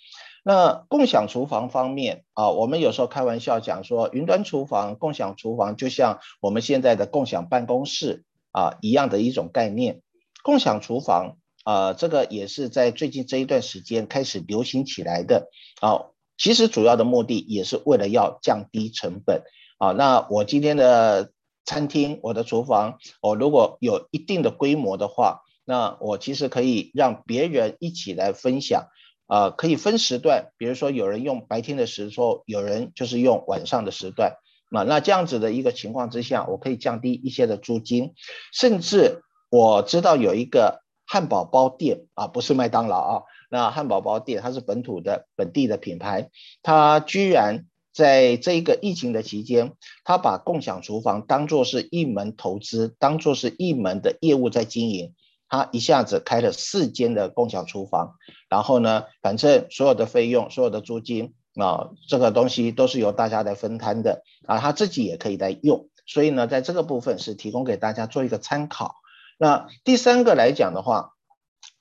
[0.44, 10.02] 那共享厨房方面啊，我们有时候开玩笑讲说，云端厨房、共享厨房就像我们现在的共享办公室啊一样的一种概念。
[10.42, 15.48] 共享厨房啊，这个也是在最近这一段时间开始流行起来的
[15.82, 16.06] 啊。
[16.38, 19.42] 其实主要的目的也是为了要降低成本
[19.76, 19.92] 啊。
[19.92, 21.32] 那我今天的
[21.66, 28.86] 餐厅，我的厨房，我如果有一定的规模的话，那我其实可以让别人一起来分享。
[29.30, 34.34] 呃，可以分时段，比如说有人用白天的时候，有人就是用晚上的时段，
[34.72, 38.14] 那，那这样子的一个情况之下，我可以降低一些的租金，
[38.52, 46.28] 甚至我知道有一个汉堡包店啊，不是麦当劳啊，那汉堡包店它是本土的本地的品牌，
[46.64, 55.14] 它居然在这一个疫情的期间，它把共享厨房当作是一门投资，当作是一门的业务在经营。
[55.50, 58.14] 他一下子开了四间的共享厨房，
[58.48, 68.94] 然后呢，反正所有的费用、所有的租金啊，这个东西都是由大家来分摊的啊，他自己也可以来用，所以呢，在这个部分是提供给大家做一个参考。
[69.38, 71.14] 那第三个来讲的话，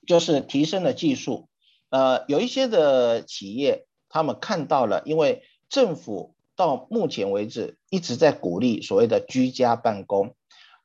[0.06, 1.48] 就是提升了技术，
[1.90, 10.34] 呃，有一些的企业他们看到了，因为政府到目前为止一直在鼓励所谓的居家办公。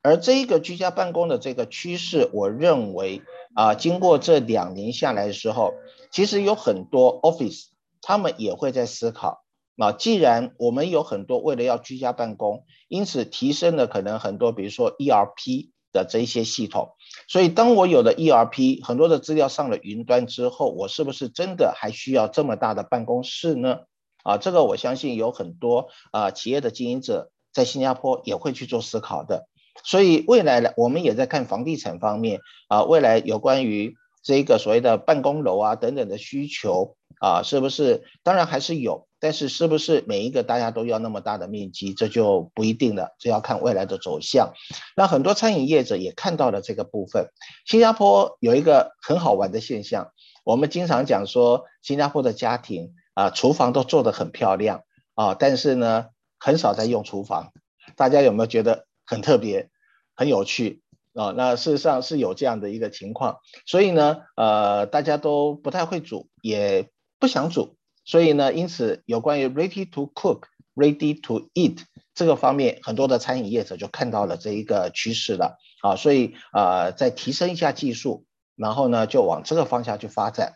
[0.06, 3.24] 而这一个居家办公的这个趋势，我认为
[3.56, 5.74] 啊，经过这两年下来的时候，
[6.12, 7.70] 其实有很多 office
[8.04, 9.44] 他们也会在思考
[9.78, 16.92] 啊，既然我们有很多为了要居家办公，因此提升了可能很多，比如说 ERP 的这一些系统，
[17.28, 23.80] 所以当我有了 ERP，很多的资料上了云端之后，我是不是真的还需要这么大的办公室呢？
[24.24, 29.48] 啊，这个我相信有很多啊企业的经营者在新加坡也会去做思考的。
[29.86, 38.04] 所以未来呢，我们也在看房地产方面啊，未来有关于这个所谓的办公楼啊等等的需求啊，是不是？
[38.24, 44.54] 当然还是有，但是是不是每一个大家都要那么大的面积，这就不一定了，这要看未来的走向。
[44.98, 47.30] 那很多餐饮业者也看到了这个部分。
[47.68, 50.10] 新加坡有一个很好玩的现象，
[50.44, 54.82] 我们经常讲说，新加坡的家庭啊，厨房都做得很漂亮
[55.14, 56.08] 啊，但是呢，
[56.40, 57.54] 很少在用厨房。
[57.96, 58.88] 大家有没有觉得？
[59.08, 59.70] 很特别，
[60.16, 60.82] 很有趣
[61.14, 61.34] 啊！
[61.36, 67.76] 那事实上是有这样的一个情况，所以呢，呃，大家都不太会煮，也不想煮，
[68.06, 71.80] 所以呢，因此有关于 ready to cook、ready to eat
[72.14, 75.96] 这个方面，很多的餐饮业者就看到了这一个趋势了啊！
[75.96, 78.26] 所以啊，再提升一下技术，
[78.56, 80.54] 然后呢，就往这个方向去发展。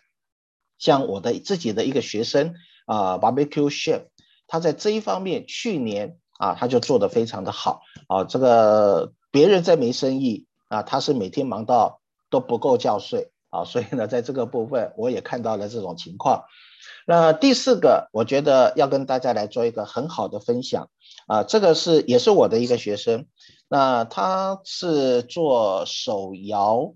[0.77, 4.03] 像我的自己的一个学生啊，barbecue chef，
[4.47, 6.17] 他在这一方面去年。
[6.39, 16.45] 啊，他就做得非常的好啊，这个别人在没生意啊，他是每天忙到都不够觉睡啊，所以呢，在这个部分我也看到了这种情况。
[17.05, 20.89] 那第四个，我觉得要跟大家来做一个很好的分享
[21.27, 23.27] 啊，这个是也是我的一个学生，
[23.67, 26.93] 那他是做手摇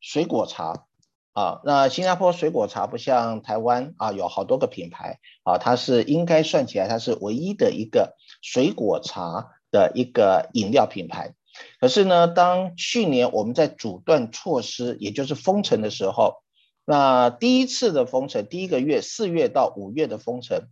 [0.00, 0.86] 水果茶。
[1.34, 11.34] 啊，那新加坡水果茶不像台湾啊，有好多个品牌啊，它是应该算起来，它是唯一的一个水果茶的一个饮料品牌。
[11.80, 16.42] 可是呢，当去年我们在阻断措施，也就是封城的时候，
[16.84, 20.68] 那第一次的封城，第一个月四月到五月的封城，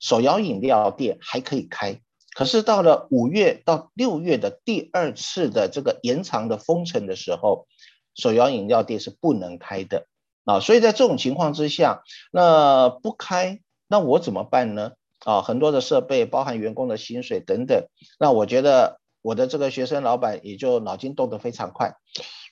[0.00, 2.00] 手摇饮料店还可以开。
[2.34, 7.66] 可是到了五月到六月的第二次的这个延长的封城的时候，
[8.14, 10.06] 手摇饮料店是不能开的
[10.44, 14.92] 啊，所以在这种情况之下，那不开，那我怎么办呢？
[15.24, 17.88] 啊，很多的设备，包含员工的薪水等等，
[18.20, 21.94] 那我觉得我的这个学生老板也就脑筋动得非常快，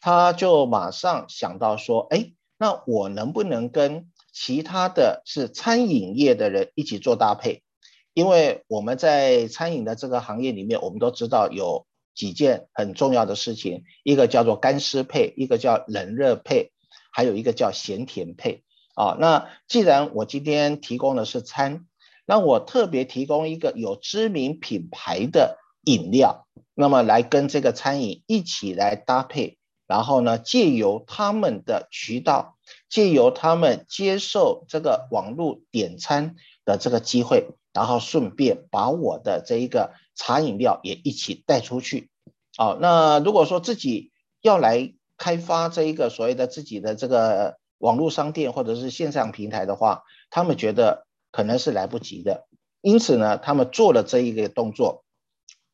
[0.01, 7.63] 他就马上想到说，哎，那我能不能跟其他的是餐饮业的人一起做搭配？
[8.13, 16.73] 因为我们在餐饮的这个行业里面，我们都知道有几件很重要的事情，一个叫做干湿配，一个叫冷热配，
[17.13, 18.65] 还有一个叫咸甜配。
[18.95, 21.87] 啊，那既然我今天提供的是餐，
[22.25, 26.46] 那我特别提供一个有知名品牌的饮料，
[26.77, 29.59] 那么来跟这个餐饮一起来搭配，
[29.89, 32.57] 然后呢，借由他们的渠道，
[32.89, 42.11] 借由他们接受这个网络点餐的这个机会，然后顺便把我的这一个茶饮料也一起带出去。
[42.59, 44.13] 哦，那如果说自己
[44.43, 47.57] 要来开发这一个所谓的自己的这个。
[47.79, 52.47] 网络商店或者是线上平台的话，他们觉得可能是来不及的，
[52.81, 55.05] 因此呢，他们做了这一个动作，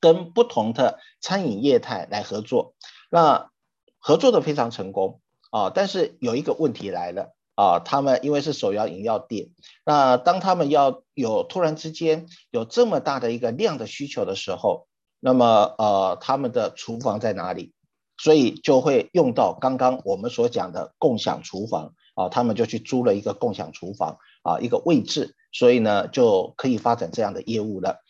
[0.02, 2.74] 跟不同的餐饮业态来合作，
[3.08, 3.50] 那
[3.98, 5.70] 合作的非常成功啊。
[5.74, 9.50] 但是有一个问题来了啊，他们因为是手摇饮料店，
[9.86, 14.88] 那当他们要有突然之间有这么大的一个量的需求的时候，
[15.20, 17.72] 那么呃，他们的厨房在哪里？
[18.18, 28.01] 所以就会用到刚刚我们所讲的共享厨房啊，他们就去租了一个共享厨房啊，一个位置，所以呢就可以发展这样的业务了。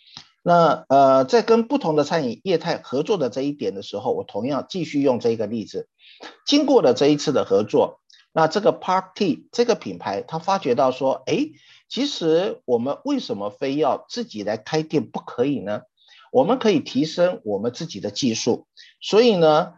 [0.43, 5.89] 那呃，在跟不同的餐饮业态合作的这一点的时候，我同样继续用这个例子。
[6.47, 8.01] 经过了这一次的合作，
[8.33, 11.51] 那这个 Party 这个品牌，他发觉到说，哎，
[11.89, 15.83] 其实我们为什么非要自己来开店不可以呢？
[16.33, 18.67] 我们可以提升我们自己的技术，
[19.01, 19.75] 所以呢。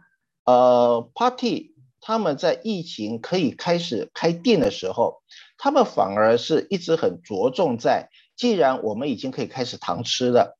[0.47, 5.23] 呃，Party 他们在疫情可以开始开店的时候，
[5.57, 10.57] 他们反而是一直很着重在，既然我们已经可以开始堂吃了，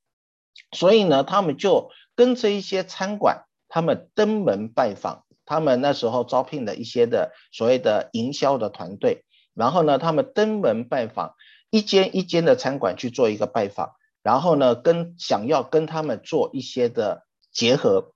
[0.71, 11.35] 所以呢，他们就跟这一些餐馆，他们登门拜访，他们那时候招聘了一些的所谓的营销的团队，然后呢，他们登门拜访
[11.69, 18.13] 一间一间的餐馆去做一个拜访，然后呢，跟想要跟他们做一些的结合，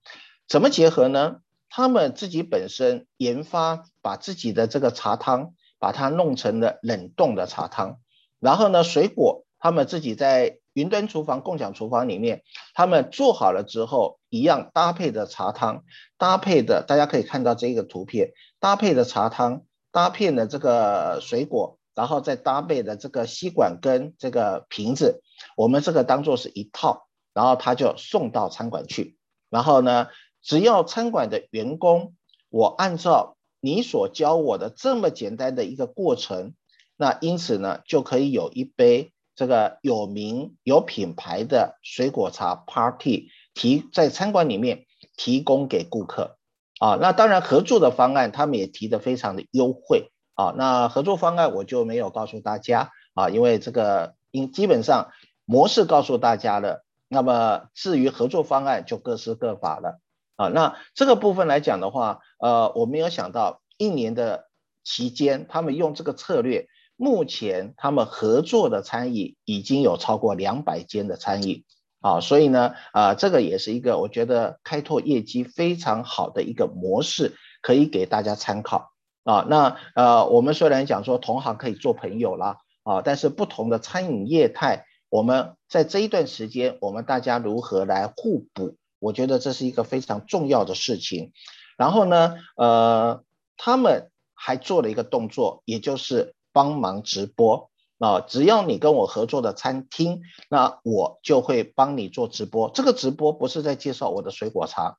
[0.48, 1.42] 怎么结合呢？
[1.70, 8.00] 他们自己本身研发，把自己的这个茶汤，把它弄成了冷冻的茶汤。
[8.40, 12.44] 然后呢，水果他们自己在云端厨房、共享厨房里面，
[12.74, 15.84] 他们做好了之后，一样搭配的茶汤，
[16.18, 25.22] 搭配的大家可以看到这个图片，搭配的茶汤，搭配的这个水果，然后再搭配的这个吸管跟这个瓶子，
[25.58, 29.18] 我们这个当做是一套，然后他就送到餐馆去，
[29.50, 30.08] 然后呢，
[30.42, 32.14] 只要餐馆的员工，
[32.50, 36.54] 我按照你所教我的这么简单的一个过程，
[36.96, 44.86] 那因此呢，就可以有一杯这个有名有品牌的水果茶 party 提在餐馆里面
[45.16, 46.36] 提供给顾客
[46.78, 46.98] 啊。
[47.00, 50.54] 那当然合作的方案他们也提得非常的优惠啊。
[50.58, 55.12] 那合作方案我就没有告诉大家啊，因为这个因基本上
[55.46, 60.02] 模式告诉大家了，那么至于合作方案就各施各法了。
[60.36, 64.50] 啊，那这个部分来讲的话，呃，我没有想到一年的
[64.84, 66.68] 期间，他们用这个策略，
[67.00, 71.64] 目前他们合作的餐饮已经有超过两百间的餐饮，
[72.02, 78.92] 啊，所以呢，啊，这个也是一个我觉得开拓业绩非常好的一个模式，可以给大家参考。
[79.24, 88.76] 啊，那呃，我们虽然讲说同行可以做朋友啦，啊，但是不同的餐饮业态，我们在这一段时间，我们大家如何来互补？
[89.00, 91.32] 我觉得这是一个非常重要的事情，
[91.78, 93.24] 然后呢，呃，
[93.56, 97.70] 他们还做了一个动作，也就是帮忙直播
[98.00, 98.22] 啊。
[98.22, 102.70] 只要你跟我合作的餐厅，那我就会帮你做直播。
[102.70, 104.98] 这个直播不是在介绍我的水果茶，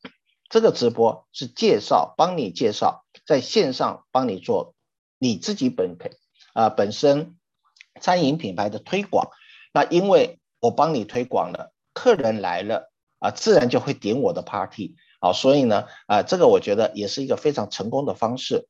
[0.49, 4.75] 这个直播是介绍，帮你介绍，在线上帮你做
[5.19, 6.11] 你自己本品
[6.53, 7.37] 啊本身
[8.01, 9.29] 餐饮品牌的推广。
[9.73, 12.91] 那因为我帮你推广了，客人来了。
[13.23, 18.67] 啊，自然就会点我的 party 啊，所以呢，啊，这个我觉得也是一个非常成功的方式。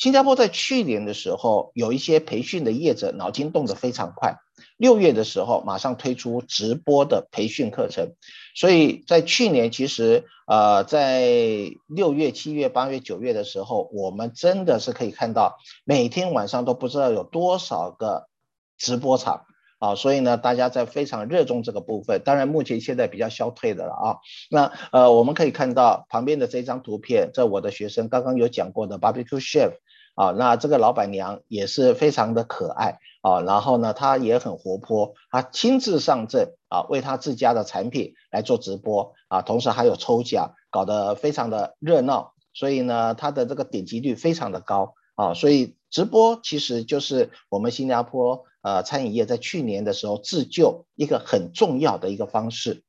[0.00, 4.36] 新加坡在去年的时候，有一些培训的业者脑筋动得非常快，
[4.78, 8.14] 六月的时候马上推出直播的培训课程，
[8.54, 11.28] 所以在去年其实，呃，在
[11.86, 18.26] 六月、七月、八月、九月的时候，我们真的是可以看到每天晚上都不知道有多少个
[18.78, 19.44] 直播场。
[19.80, 22.20] 啊，所以呢，大家在非常热衷这个部分。
[22.22, 24.16] 当然，目前现在比较消退的了啊。
[24.50, 29.72] 那呃，我们可以看到旁边的这张图片，在我的学生刚刚有讲过的 Barbecue Chef
[30.20, 52.84] 啊，那这个老板娘也是非常的可爱啊，然后呢，她也很活泼，她亲自上阵啊，为她自家的产品来做直播啊，同时还有抽奖，搞得非常的热闹，所以呢，她的这个点击率非常的高啊，所以直播其实就是我们新加坡呃餐饮业在去年的时候自救一个很重要的一个方式。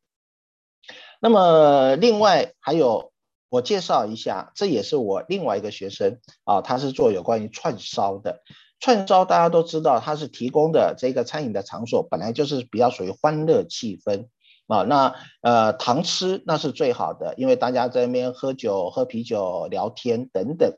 [1.21, 3.10] 那么另外还有。
[3.51, 8.41] 我介绍一下，这也是我另外一个学生啊，他是做有关于串烧的。
[8.79, 14.27] 串烧大家都知道，他是提供的这个餐饮的场所，本来就是比较属于欢乐气氛。
[14.67, 20.73] 啊，那呃，糖吃那是最好的，因为大家在那边喝酒、喝啤酒、聊天等等。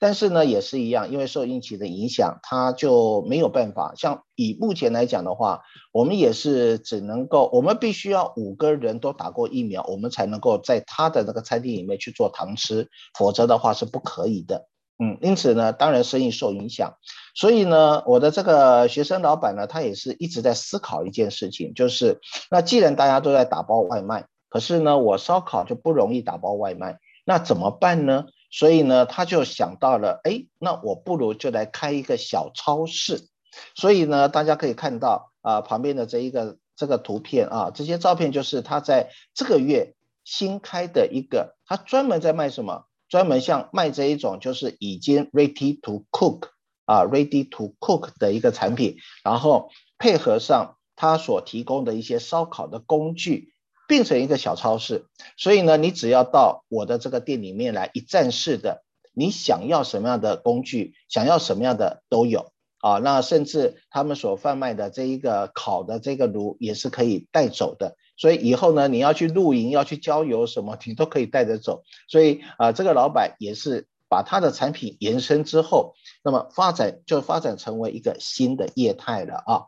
[0.00, 3.94] 但是呢，也是一样，因为受疫情的影响，他就没有办法。
[3.96, 12.88] 像以目前来讲的话，我们也是只能够，我们必须要五个人都打过疫苗，我们才能够在他的那个餐厅里面去做堂吃，
[13.18, 14.66] 否则的话是不可以的。
[15.00, 16.94] 嗯，因此呢，当然生意受影响，
[17.34, 22.20] 所以呢，我的这个学生老板呢，他也是一直在思考一件事情，就是
[22.50, 28.24] 那既然大家都在打包外卖，可是呢，我烧烤就不容易打包外卖，那怎么办呢？
[28.50, 33.28] 所以呢，他就想到了，哎，那我不如就来开一个小超市。
[33.74, 39.94] 所以呢，大家可以看到啊，旁边的这一个这个图片啊，这些照片就是他在这个月
[40.24, 42.84] 新开的一个，他专门在卖什么？
[43.08, 46.50] 专门像卖这一种就是已经 ready to cook
[46.84, 53.54] 啊，ready to cook 的一个产品，然后配合上他所提供的一些烧烤的工具，
[53.88, 55.06] 变成一个小超市。
[55.36, 62.98] 所以呢，你只要到我的这个店里面来，一站式的，你想要什么样的工具，想要什么样的都有啊。
[62.98, 67.96] 那甚至他们所贩卖的这一个烤的这个炉也是可以带走的。
[68.16, 71.82] 所以以后呢，你要去露营，要去郊游什么，你都可以带着走。
[72.08, 79.66] 所以啊、这个老板也是把他的产品延伸之后，那么发展就发展成为一个新的业态了啊。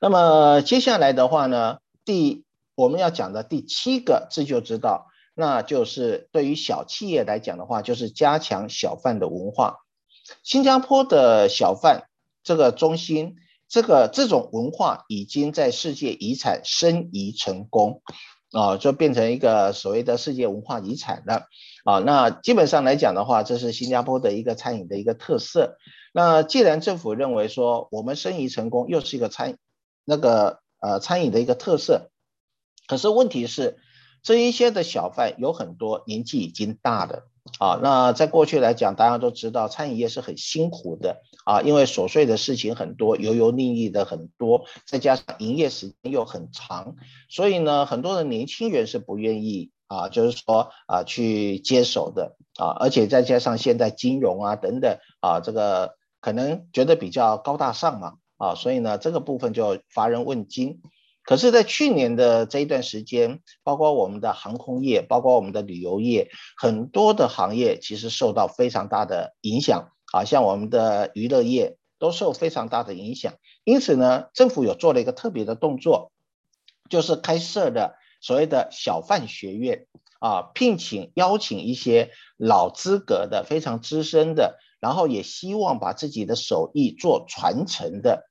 [0.00, 2.44] 那么接下来的话呢，第
[2.76, 9.78] 我们要讲的第七个自救之道，那就是对于小企业来讲的话，就是加强小贩的文化。
[10.44, 12.04] 新加坡的小贩
[12.44, 13.34] 这个中心。
[13.68, 18.00] 这个这种文化已经在世界遗产申遗成功，
[18.52, 21.48] 啊，就变成一个所谓的世界文化遗产了，
[21.84, 25.78] 啊，那基本上来讲的话，这是新加坡的一个餐饮的一个特色。
[26.12, 29.58] 那既然政府认为说我们申遗成功，又是一个餐
[30.04, 32.12] 那个呃餐饮的一个特色，
[32.86, 33.78] 可是问题是
[34.22, 37.24] 这一些的小贩有很多年纪已经大的。
[37.60, 46.96] 啊，那在过去来讲，大家都知道餐饮业是很辛苦的啊，因为琐碎的事情很多，油油腻腻的很多，再加上营业时间又很长，
[47.28, 60.80] 所以呢，很多的年轻人是不愿意啊，就是说啊去接手的啊，而且再加上现在金融啊等等啊，这个可能觉得比较高大上嘛啊，所以呢，这个部分就乏人问津。
[61.26, 73.34] 可是，在去年的这一段时间，包括我们的航空业，包括我们的旅游业，很多的行业其实受到非常大的影响啊，像我们的娱乐业都受非常大的影响。
[73.64, 76.12] 因此呢，政府有做了一个特别的动作，
[76.88, 79.88] 就是开设的所谓的小贩学院
[80.20, 88.28] 啊，聘请邀请一些老资格的、非常资深的，然后也希望把自己的手艺做传承的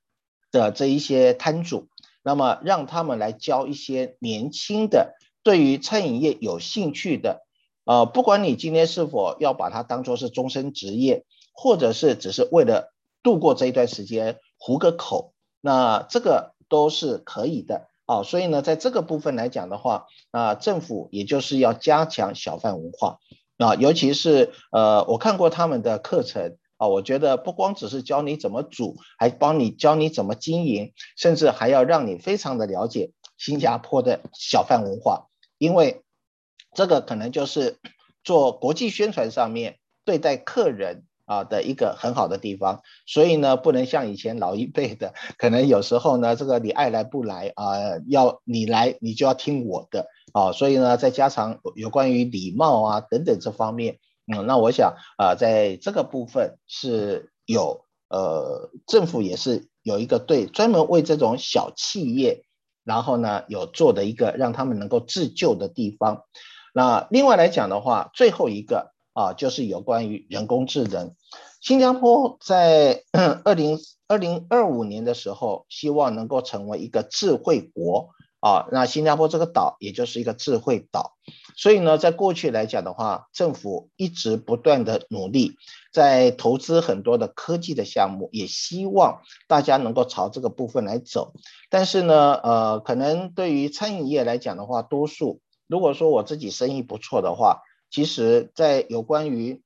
[0.50, 1.89] 的这一些摊主。
[2.26, 5.14] 那么让他们来教一些年轻的，
[5.44, 7.46] 对于餐饮业有兴趣的，
[7.84, 11.24] 呃，不管你今天是否要把它当做是终身职业，
[11.54, 18.24] 或者是只是为了度过这一段时间糊个口，那这个都是可以的啊。
[18.24, 23.20] 所以呢，在这个部分来讲的话，啊，政府也就是要加强小贩文化
[23.60, 26.58] 啊，尤其是呃，我看过他们的课程。
[26.88, 35.28] 我觉得不光只是教你怎么煮，还帮你教你怎么经营，甚至还要让你非常的了解新加坡的小贩文化，
[35.58, 36.02] 因为
[36.74, 37.80] 这个可能就是
[38.24, 42.82] 做国际宣传上面对待客人啊的一个很好的地方。
[43.06, 50.52] 所以呢，不能像以前老一辈的，可能有时候呢，这个你爱来不来啊，要你来你就要听我的啊。
[50.52, 54.00] 所以呢，再加上有关于礼貌啊等等这方面。
[54.28, 62.44] 嗯，那我想啊、呃，在这个部分是有呃，政府也是有一个对专门为这种小企业，
[62.84, 66.24] 然后呢有做的一个让他们能够自救的地方。
[66.74, 71.16] 那另外来讲的话，最后一个啊，就是有关于人工智能。
[71.62, 73.04] 新加坡在
[73.44, 78.10] 二零二零二五年的时候，希望能够成为一个智慧国
[78.46, 81.18] 啊，那新加坡这个岛也就是一个智慧岛，
[81.58, 85.54] 所以呢，在过去来讲的话，政府一直不断的努力，
[85.91, 91.34] 在投资很多的科技的项目，也希望大家能够朝这个部分来走。
[91.72, 99.64] 但是呢，呃，可能对于餐饮业来讲的话，多数如果说我自己生意不错的话，其实在有关于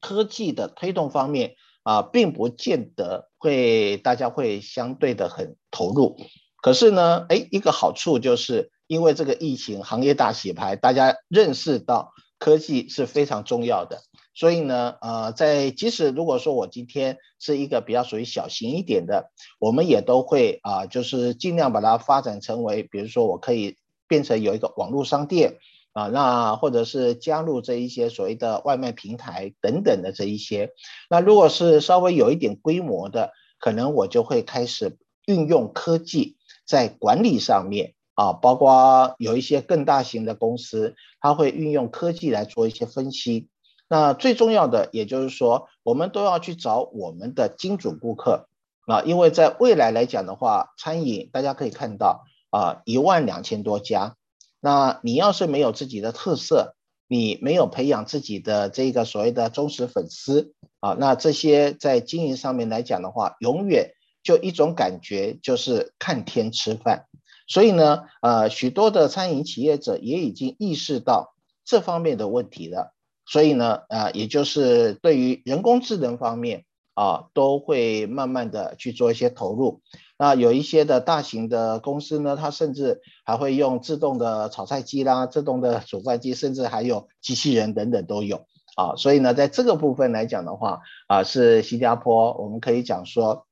[0.00, 6.16] 科技的推动方面啊，并不见得会大家会相对的很投入。
[6.60, 14.00] 可是呢，哎，一个好处就是因为这个疫情，行业大洗牌，大家认识到科技是非常重要的。
[14.34, 25.58] 所以呢，呃，在即使如果说我今天是一个比较属于小型一点的，我们也都会啊、就是尽量把它发展成为，比如说我可以变成有一个网络商店
[25.92, 30.70] 啊、那或者是加入这一些所谓的外卖平台等等的这一些。
[31.10, 34.96] 那如果是稍微有一点规模的，可能我就会开始
[35.26, 36.37] 运用科技。
[36.68, 43.48] 在管理上面啊，包括有一些更大型的公司，它会运用科技来做一些分析。
[43.88, 48.48] 那最重要的，也就是说，我们都要去找我们的精准顾客
[48.86, 54.16] 啊，因为在未来来讲的话，餐饮大家可以看到啊，一万两千多家。
[54.60, 56.74] 那你要是没有自己的特色，
[57.06, 63.92] 你没有培养自己的这个所谓的忠实粉丝啊，那这些在经营上面来讲的话，永远。
[64.22, 67.06] 就一种感觉，就是看天吃饭，
[67.46, 72.92] 所以呢，呃，许多的餐饮企业者也已经意识到这方面的问题了，
[73.24, 76.64] 所以呢，呃，也就是对于人工智能方面
[76.94, 79.80] 啊，都会慢慢的去做一些投入。
[80.18, 88.44] 那有一些的大型的公司呢，它甚至还会用自动的炒菜机啦、自动的煮饭机，甚至还有机器人等等都有
[88.76, 88.96] 啊。
[88.96, 93.46] 所以呢，在这个部分来讲的话，啊，是新加坡，我们可以讲说。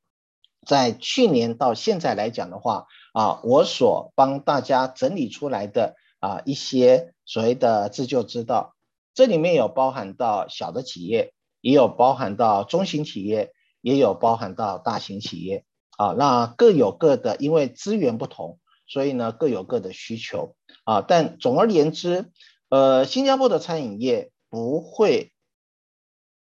[0.67, 8.75] 在去年到现在来讲的话，啊，我所帮大家整理出来的啊一些所谓的自救之道，
[9.15, 15.65] 这里面有包含到小的企业，也有包含到中型企业，也有包含到大型企业，
[15.97, 18.59] 啊，那各有各的，因为资源不同，
[18.89, 22.33] 所以呢各有各的需求，啊，但总而言之，
[22.69, 25.33] 呃，新加坡的餐饮业不会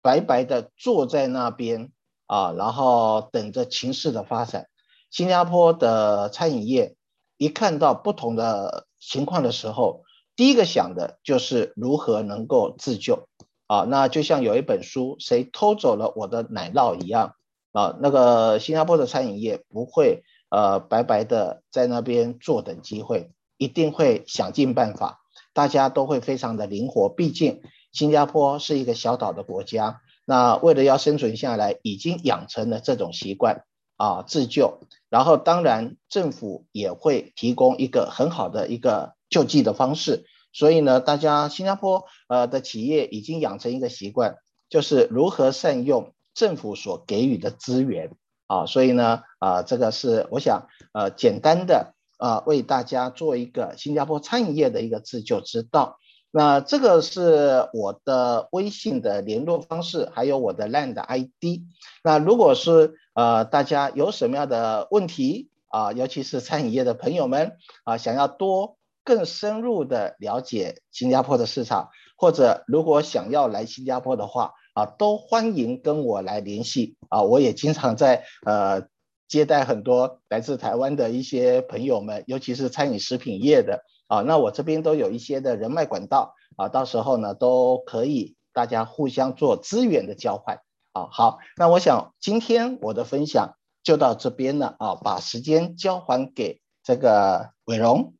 [0.03, 1.91] 白白的坐在那边。
[2.33, 4.65] 啊，然后等着情势的发展。
[5.11, 6.95] 新加坡的餐饮业
[7.37, 10.01] 一看到不同的情况的时候，
[10.35, 13.27] 第一个想的就是如何能够自救。
[13.67, 17.35] 啊，那就像有一本书，谁偷走了我的奶酪一样。
[17.71, 25.21] 啊，那个新加坡的餐饮业不会呃白白的在那边坐等机会，一定会想尽办法。
[25.53, 27.61] 大家都会非常的灵活，毕竟
[27.91, 30.01] 新加坡是一个小岛的国家。
[30.25, 33.65] 那为了要生存下来，已经养成了这种习惯
[33.97, 34.79] 啊，自救。
[35.09, 40.25] 然后当然政府也会提供一个很好的一个救济的方式。
[40.53, 44.37] 所以呢，大家新加坡呃的企业已经养成一个习惯，
[44.69, 48.11] 就是如何善用政府所给予的资源
[48.47, 48.65] 啊。
[48.65, 55.97] 所以呢啊，这个是我想呃简单的啊为大家做一个新加坡餐饮业的一个自救之道。
[56.35, 61.61] 那这个是我的微信的联络方式，还有我的 land ID。
[62.03, 77.21] 那如果是呃大家有什么样的问题啊，尤其是餐饮业的朋友们啊，想要多更深入的了解新加坡的市场，或者如果想要来新加坡的话啊，都欢迎跟我来联系啊。
[77.21, 78.87] 我也经常在呃
[79.27, 83.83] 接待很多来自台湾的一些朋友们，尤其是餐饮食品业的。
[84.07, 90.59] 啊，那我这边都有一些的人脉管道啊，到时候呢都可以大家互相做资源的交换
[90.91, 91.07] 啊。
[91.11, 98.13] 好，那我想今天我的分享就到这边了啊，把时间交还给这个伟荣。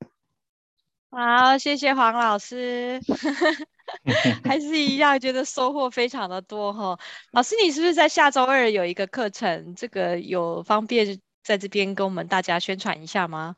[1.12, 3.00] 好，谢谢黄老师，
[4.44, 6.98] 还是一样觉得收获非常的多哈。
[7.32, 9.76] 老师，你是不是在下周二有一个课程？
[9.76, 13.56] 这个有方便在这边跟我们大家宣传一下吗？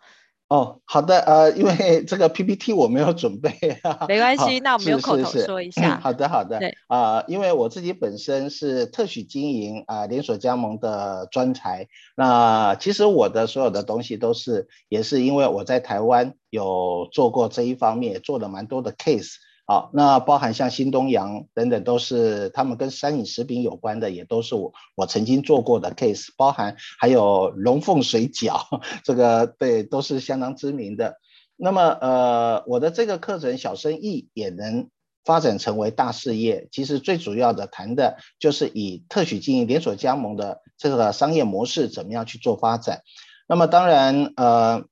[0.48, 3.52] 哦，好的，呃，因为这个 PPT 我没有准备，
[4.08, 6.00] 没关系，那我们用口头说一下。
[6.00, 19.38] 好的，好的，对，啊、呃，因为我自己本身是特许经营啊、呃、连锁加盟的专才，那其实我的所有的东西都是，也是因为我在台湾有做过这一方面，做了蛮多的 case。
[19.68, 28.62] 好，那包含像新东阳等等，都是他们跟餐饮食品有关的，也都是我我曾经做过的 case，包含还有龙凤水饺，
[29.04, 31.18] 这个对都是相当知名的。
[31.56, 34.90] 那么呃，我的这个课程小生意也能
[35.24, 43.02] 发展成为大事业，其实最主要的谈的就是以特许经营连锁加盟的这个商业模式怎么样去做发展。
[43.48, 44.86] 那么当然呃。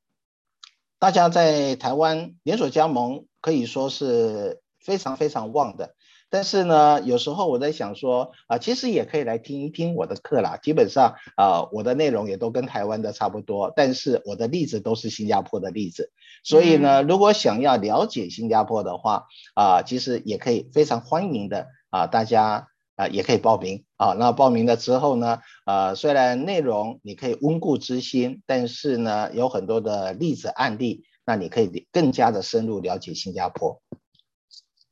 [1.00, 5.96] 大家在台湾连锁加盟可以说是非常非常旺的。
[6.30, 10.58] 但是呢，有时候我在想说啊，其实也可以来听一听我的课啦。
[10.58, 16.12] 基本上啊，我的内容也都跟台湾的差不多，但是我的例子都是新加坡的例子。
[16.44, 24.14] 所以呢，如果想要了解新加坡的话啊，其实也可以非常欢迎的啊，大家啊也可以报名啊。
[24.14, 33.80] 那报名了之后呢，呃，虽然内容你可以温故知新，但是呢，有很多的例子案例，那你可以更加的深入了解新加坡。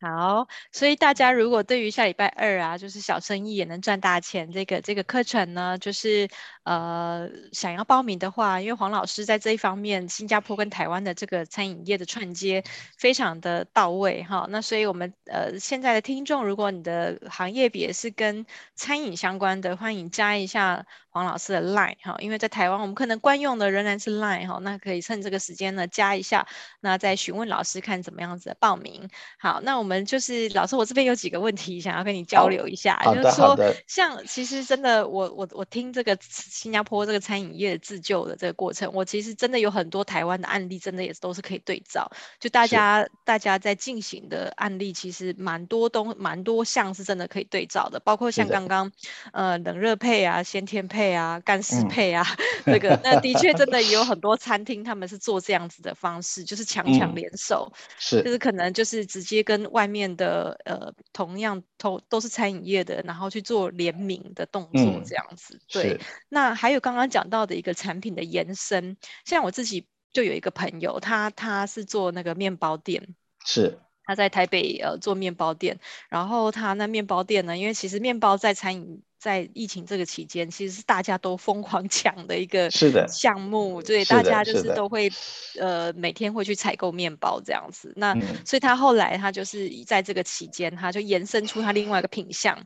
[0.01, 6.27] 好，所以大家如果对于下礼拜二啊，就是小生意也能赚大钱这个这个课程呢，就是
[6.63, 12.63] 呃想要报名的话，因为黄老师在这一方面，新加坡跟台湾的这个餐饮业的串接
[12.97, 14.47] 非常的到位哈。
[14.49, 26.47] 那所以我们呃现在的听众，如果你的行业别是跟餐饮相关的，欢迎加一下黄老师的 Line 哈，因为在台湾我们可能惯用的仍然是 Line 哈，那可以趁这个时间呢加一下，
[26.79, 29.07] 那再询问老师看怎么样子的报名。
[29.39, 30.01] 好，那我们。
[30.11, 33.57] 就是老师，我这边有几个问题想要跟你交流一下，哦、就是说，
[33.87, 42.09] 像其实真的，我我我听这个新加坡这个餐饮业自救的这个过程，我其实真的有很多台湾的案例，真的也都是可以对照。
[42.39, 48.91] 就大家大家在进行的案例，其实蛮多东蛮多项是真的可以对照的，包括像刚刚
[49.33, 52.25] 呃冷热配啊、先天配啊、干湿配啊，
[52.65, 59.81] 嗯、这个那的确真的也有很多餐厅他们是做这样子的方式，就是强强联手，嗯、是就是可能就是直接跟外。
[59.81, 65.55] 外面的呃，同样都都是餐饮业的，然后去做联名的动作，这样子。
[65.55, 65.99] 嗯、对，
[66.29, 68.95] 那还有刚刚讲到的一个产品的延伸，
[69.25, 75.79] 像我自己就有一个朋友，他他是做那个面包店，是他在台北呃做面包店，
[76.09, 79.01] 然后他那面包店呢，因为其实面包在餐饮。
[79.21, 82.67] 在疫情这个期间，其实是大家都疯狂 抢的一个
[83.07, 85.11] 项目，所以大家就是都会
[85.59, 87.93] 呃每天会去采购面包这样子。
[87.95, 92.57] 那、嗯、所以他后来他就是在这个期间，他就延伸出他另外一个品项，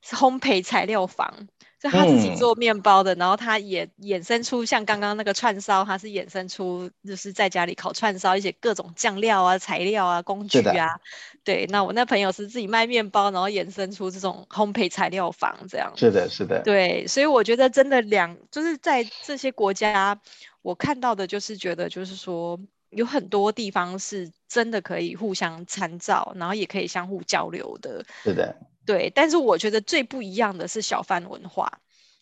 [0.00, 1.48] 是烘焙材料房。
[1.80, 10.98] 就他自己做面包的，嗯、然后他也衍生出像刚刚那个串烧，他是衍生出就是在家里烤串烧一些各种酱料啊、材料啊、工具啊。
[11.44, 15.92] 对，那我那朋友是自己卖面包，然后衍生出这种烘焙材料房这样。
[15.96, 16.60] 是的，是的。
[16.62, 20.20] 对，所以我觉得真的两就是在这些国家，
[20.62, 22.58] 我看到的就是觉得就是说
[22.90, 28.04] 有很多地方是真的可以互相参照，然后也可以相互交流的。
[28.24, 28.56] 是的。
[28.88, 31.70] 对，但是我觉得最不一样的是小贩文化，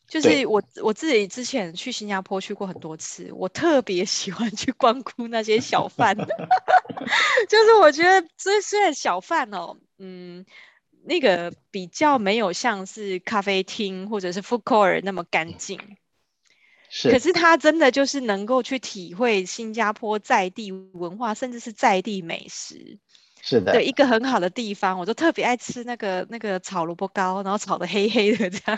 [0.09, 6.17] 就是我我自己之前去新加坡去过很多次，我特别喜欢去光顾那些小贩，
[7.49, 10.45] 就是我觉得虽虽然小贩哦，嗯，
[11.05, 15.79] 那个比较没有像是咖啡厅或者是 food court 那么干净，
[16.89, 22.99] 是，可是他真的就是能够去体会新加坡在地文化，甚至是在地美食。
[23.49, 28.77] 是的，对一个很好的地方，我就特别爱吃那个那个炒萝卜糕，然后炒的黑黑的这样，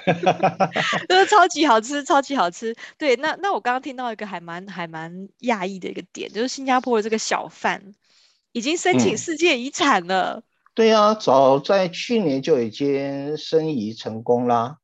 [1.08, 2.76] 都是超级好吃，超级好吃。
[2.98, 5.10] 对，那那我刚刚听到一个还蛮还蛮
[5.40, 7.94] 讶异的一个点，就是新加坡的这个小贩
[8.52, 10.34] 已经申请世界遗产了。
[10.34, 10.42] 嗯、
[10.74, 14.76] 对呀、啊，早在去年就已经申遗成功啦。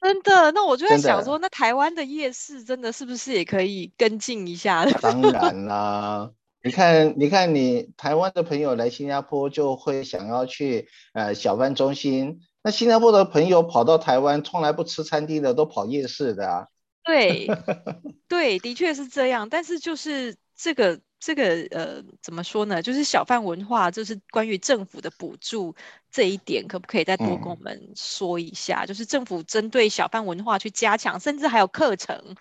[0.00, 4.84] 真的，那我就在想说，那台湾的夜市真的是不是也可以跟进一下？
[5.02, 6.30] 当然啦。
[6.66, 12.40] 你看，你看，你台湾的朋友来新加坡就会想要去呃小贩中心。
[12.60, 16.66] 那新加坡的朋友跑到台湾，从来不吃餐厅的，都跑夜市的啊。
[17.04, 17.46] 对，
[18.26, 19.48] 对，的确是这样。
[19.48, 22.82] 但是就是这个这个呃，怎么说呢？
[22.82, 25.72] 就是小贩文化，就是关于政府的补助
[26.10, 28.82] 这一点，可不可以再多跟我们说一下？
[28.84, 32.34] 嗯、就是政府针对小贩文化去加强，甚至还有课程。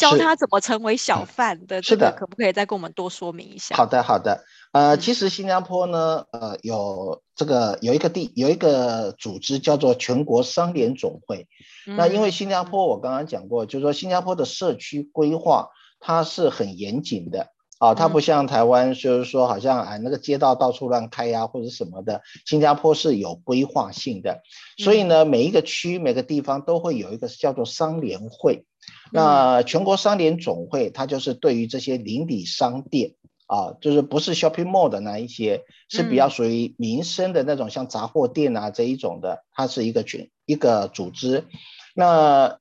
[0.00, 3.76] 教他怎么成为小贩的，这个可不可以再跟我们多说明一下？
[3.76, 4.42] 好的，好的。
[4.72, 11.46] 呃，其实新加坡呢，呃，有这个有一个地有一个组织叫做全国商联总会。
[11.86, 17.48] 嗯、那因为新加坡，我刚刚讲过，就是说新加坡的社区规划它是很严谨的
[17.80, 24.42] 啊，它不像台湾，就是说好像啊那个街道到处乱开呀、啊、或者什么的，新加坡是有规划性的。
[24.76, 28.66] 所以呢，每一个区每个地方都会有一个叫做商联会。
[29.10, 33.14] 那全国商联总会，它就是对于这些邻里商店
[33.46, 41.46] 啊，就是不是 shopping mall 的那一些，是比较属于民生的那种，像杂货店啊这一种的，它是一个群一个组织。
[41.94, 42.58] 那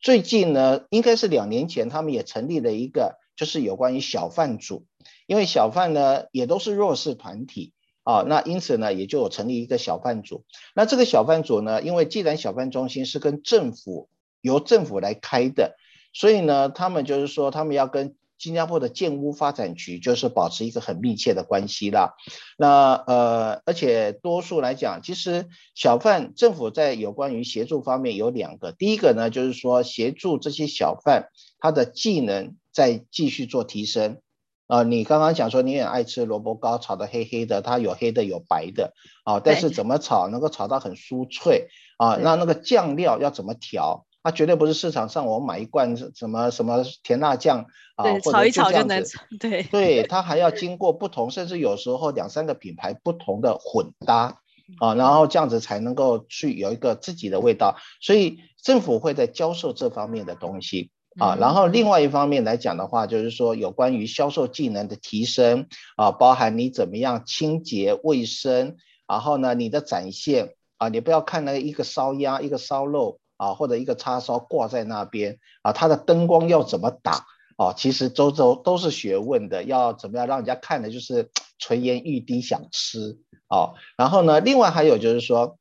[0.00, 4.86] 最近呢，应该是两年前，他们也成立了一个，就是有关于小贩组，
[5.26, 7.72] 因为小贩呢也都是弱势团体
[8.02, 10.44] 啊，那因此呢也就成立一个小贩组。
[10.74, 14.08] 那这个小贩组呢，因为既然小贩中心是跟政府
[14.40, 15.76] 由政府来开的。
[16.16, 22.14] 所以呢，他们就是说，他们要跟新加坡的建屋发展局就是保持一个很密切的关系啦。
[22.58, 31.28] 那呃，而且多数来讲，其实小贩政府在有关于协助方面有两个，第一个呢就是说协助这些小贩
[31.58, 34.20] 他的技能再继续做提升。
[34.66, 41.68] 啊、呃，你刚刚讲说你很爱吃萝卜糕，炒的黑黑的，它有黑的有白的啊，但是怎么炒能够炒到很酥脆
[41.98, 42.16] 啊？
[42.16, 44.06] 那那个酱料要怎么调？
[44.24, 49.04] 它绝对不是市场上我买一罐什么什么甜辣酱啊，或者炒一炒就能
[49.38, 54.40] 对对， 它还要经过不同，甚至有时候两三个品牌不同的混搭
[54.80, 57.76] 啊，然后这样子才能够去有一个自己的味道。
[58.00, 60.90] 所以政府会在教授这方面的东西。
[61.16, 68.74] 啊，然后另外一方面来讲的话，就是说有关于销售技能的提升啊，包含你怎么样清洁卫生，
[69.06, 77.26] 然后呢，你的展现啊，你不要看那个一个烧鸭、一个烧肉啊，或者一个叉烧挂在那边啊，它的灯光要怎么打
[77.56, 77.72] 啊？
[77.76, 83.18] 其实周周都是学问的，要怎么样让人家看的就是垂涎欲滴想吃
[83.48, 83.74] 啊。
[83.98, 85.58] 然后呢，另外还有就是说，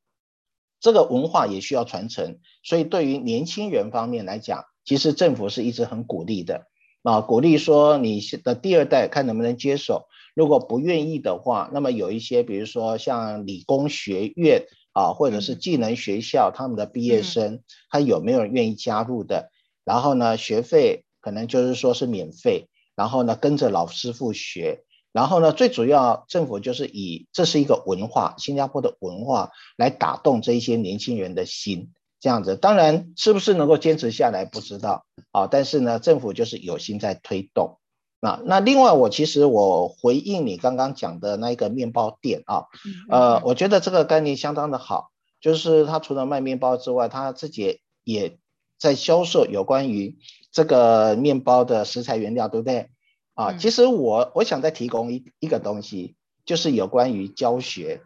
[0.79, 4.65] 这个文化也需要传承，所以对于年轻人方面来讲。
[4.85, 6.67] 其实政府是一直很鼓励的
[7.03, 19.51] 啊，鼓励说你的第二代看能不能接手，如果不愿意的话，那么有一些比如说像理工学院啊，或者是技能学校，他们的毕业生，他有没有人愿意加入的？
[19.83, 31.91] 然后呢，学费可能就是说是免费，然后呢跟着老师傅学，然后呢最主要政府就是以这是一个文化，新加坡的文化来打动这一些年轻人的心。
[32.19, 37.79] 这样子，当然是不是能够坚持下来不知道啊，但是呢，政府就是有心在推动。
[38.23, 42.67] 那那另外，我其实我回应你刚刚讲的那一个面包店啊，
[43.09, 45.09] 呃，我觉得这个概念相当的好，
[45.41, 48.37] 就是他除了卖面包之外，他自己也
[48.79, 50.15] 在销售有关于
[50.53, 52.91] 这个面包的食材原料，对不对？
[53.33, 56.15] 啊，其实我我想再提供一一个东西，
[56.45, 58.01] 就是有关于教学。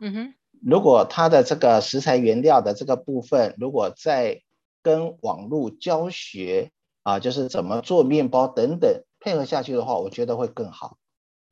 [0.00, 0.34] 嗯哼。
[0.64, 4.42] 如果他的这个食材原料的这个部分，如果在
[4.80, 6.70] 跟网络教学
[7.02, 10.96] 啊，就是怎么做面包等等配合下去的话，我觉得会更好，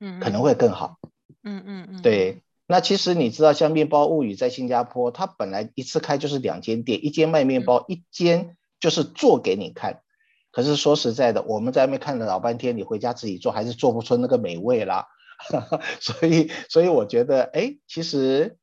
[0.00, 0.96] 嗯，可能会更好，
[1.44, 2.42] 嗯嗯嗯，对。
[2.66, 10.02] 那其实你知道，像面包物语在新加坡，它本来一次开就是两间店，一间卖面包，一间就是做给你看。
[10.50, 15.06] 可是说实在的，我们在外面看了老半天，你回家自己做还是做不出那个美味啦。
[16.00, 18.56] 所以，所以我觉得，哎，其实。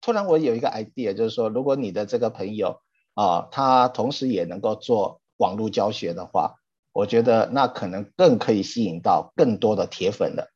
[0.00, 2.80] 突然，我有一个 idea，就是说，如果你的这个朋友
[3.14, 6.54] 啊，他同时也能够做网络教学的话，
[6.98, 10.50] 我觉得那可能更可以吸引到更多的铁粉了。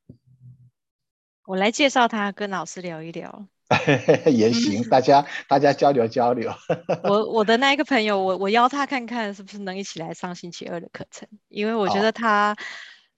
[1.46, 3.46] 我来介绍他，跟老师聊一聊
[4.26, 6.52] 也行，大家大家交流交流。
[7.04, 12.56] 我我的那一个朋友，我我邀他看看是不是能一起来上星期二的课程，因为我觉得他。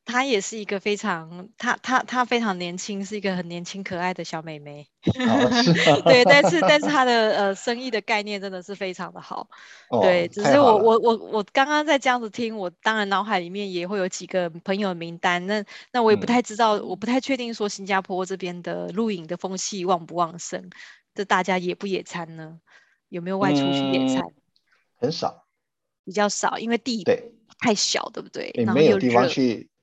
[0.05, 4.87] 哦她也是一个非常，她她她非常年轻，是一个很年轻可爱的小妹妹。
[5.03, 5.51] 哦、
[6.05, 9.49] 对，但是但是她的呃生意的概念真的是非常的好。
[9.89, 15.47] 哦、对，只是我我我我刚刚在这样子听，我当然脑海里面也会有几个朋友名单。
[15.47, 20.71] 那那我也不太知道，嗯、我不太确定说新加坡这边的露营的风气旺不旺盛，
[21.15, 22.61] 这大家野不野餐呢？
[23.09, 24.23] 有没有外出去野餐？
[24.23, 24.35] 嗯、
[25.01, 25.47] 很少，
[26.05, 27.05] 比较少，因为地
[27.59, 28.51] 太小，对，不对？
[28.53, 29.29] 对，然后又热。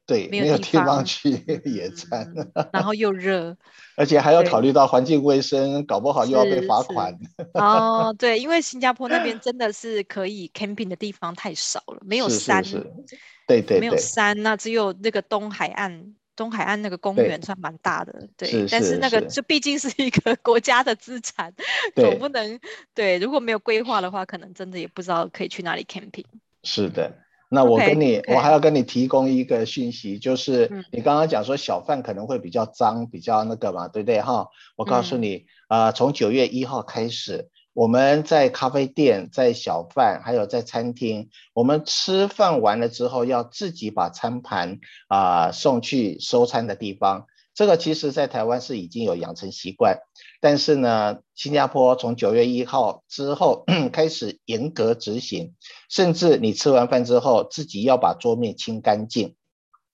[0.05, 1.29] 对，没有地方去
[1.65, 3.55] 野餐，嗯，然后又热，
[3.95, 7.17] 而且还要考虑到环境卫生，搞不好又要被罚款。
[7.53, 21.53] 哦， 对，因为新加坡那边真的是可以 camping 的地方太少了，没有山，是是是对，对对，没有山，那只有那个东海岸，东海岸那个公园算蛮大的，对，对，但是那个就毕竟是一个 国家的资产，
[21.95, 22.59] 总不能
[22.93, 26.25] 对，如果没有规划的话，可能真的也不知道可以去哪里 camping。
[26.63, 27.13] 是的。
[27.53, 28.33] 那我跟你，okay, okay.
[28.33, 34.47] 我还要跟你提供一个讯息，就是你刚刚讲说小贩可能会比较脏，比较那个嘛，对不对哈？
[34.77, 44.79] 我告诉你，啊、嗯呃，从九月一号开始，我们在咖啡店、在小贩，还有在餐厅，我们吃饭完了之后，要自己把餐盘
[45.09, 47.25] 啊、呃、送去收餐的地方。
[47.53, 49.99] 这个其实，在台湾是已经有养成习惯，
[50.39, 55.53] 但是呢，新加坡从九月一号之后 开始严格执行，
[55.89, 59.35] 甚至你吃完饭之后，自己要把桌面清干净，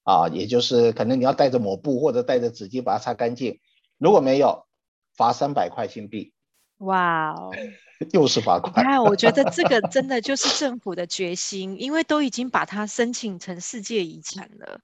[0.04, 3.60] 啊，也就是可能你要带着抹布或者带着纸巾把它擦干净，
[3.98, 4.66] 如果没有，
[5.16, 6.34] 罚三百块新币，
[6.78, 7.52] 哇哦，
[8.14, 8.86] 又是罚款。
[8.86, 14.80] 哎，我觉得这个真的就是政府的决心，因为都已经把它申请成世界遗产了。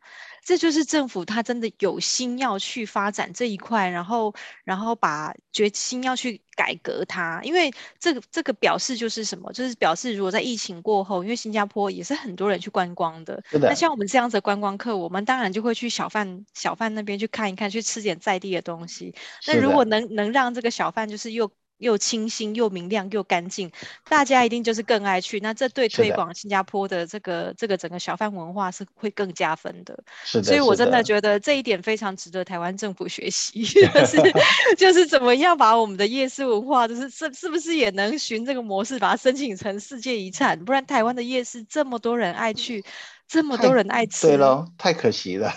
[0.45, 4.34] 这就是政府他真的有心要去发展这一块，然后
[4.66, 9.53] 然后把决心要去改革它，因为这个这个表示就是什么？
[9.53, 13.59] 就是表示如果在疫情过后，因为新加坡也是很多人去观光的，的。
[13.59, 19.16] 那像我们这样子的观光客，我们当然就会去小贩小贩那边去看一看，去吃点在地的东西。
[19.47, 21.49] 那如果能能让这个小贩就是又
[21.84, 23.71] 又清新又明亮又干净，
[24.09, 25.39] 大家一定就是更爱去。
[25.39, 30.03] 那这对推广新加坡的这个这个整个小贩文化是会更加分的。
[30.23, 33.61] 是的，所以我真的觉得这一点非常值得台湾政府学习，
[33.93, 34.17] 就是
[34.77, 40.63] 就是怎么样把我们的夜市文化，就是是是不是也能循这个模式把它申请成世界遗产？
[40.63, 42.84] 不然台湾的夜市这么多人爱去。
[43.28, 45.51] 这么多人爱吃，对喽，太可惜了。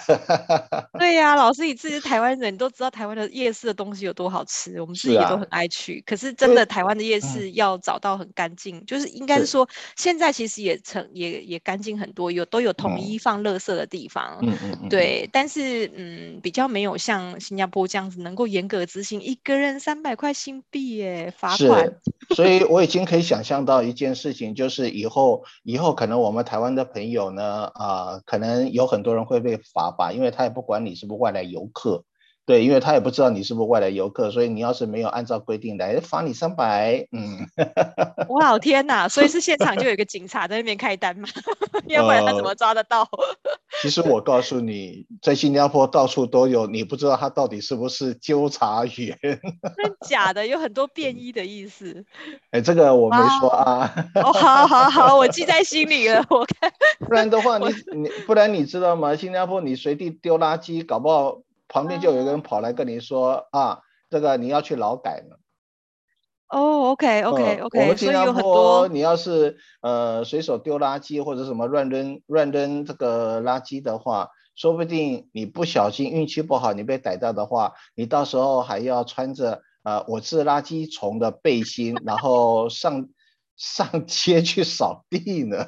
[0.98, 5.98] 对呀、啊，老师，你 自己是台湾人，你都知道台湾的夜市的东西有多好吃，我们自己也都很爱去。
[6.00, 14.38] 啊、可是真的，台湾的夜市要找到很干净，嗯、就是应该是说，现在其实也成也也干净很多，有都有统一放垃圾的地方。
[14.40, 14.88] 嗯嗯嗯。
[14.88, 21.92] 对，但是嗯，比较没有像新加坡这样子能够严格执行，一个人三百块新币耶罚款。
[22.34, 27.55] 所以我已经可以想象到一件事情，就是以后以后可能我们台湾的朋友呢。
[27.64, 32.04] 啊、呃，可能有很多人会被罚吧，因为他也不管你是不是外来游客，
[32.46, 37.46] 对，因为他也不知道你是不是外来游客，所以你要是没有按照规定来，罚你三百，嗯。
[38.28, 41.28] 我老天呐，所以是现场就有一个警察在那边开单嘛，
[41.88, 43.00] 要不然他怎么抓得到？
[43.02, 43.18] 呃、
[43.82, 49.18] 其实我告诉你，在新加坡到处都有，你不知道他到底是不是纠察员。
[49.20, 52.04] 真假的，有很多便衣的意思。
[52.52, 53.92] 哎，这个我没说啊。
[54.14, 56.24] 哦，好好好，我记在心里了。
[56.30, 57.66] 我看，不然的话，你
[57.96, 59.16] 你不然你知道吗？
[59.16, 65.38] 新加坡你随地丢垃圾，搞不好旁边就有一个人跑来跟你说啊，啊，这个你要去劳改了。
[66.48, 67.80] 哦，OK，OK，OK。
[67.80, 83.08] 我们新加坡，你要是呃随手丢垃圾或者什么乱扔乱扔这个垃圾的话，说不定你不小心运气不好，你被逮到的话，你到时候还要穿着呃我是垃圾虫的背心，然后上
[83.56, 85.66] 上街去扫地呢。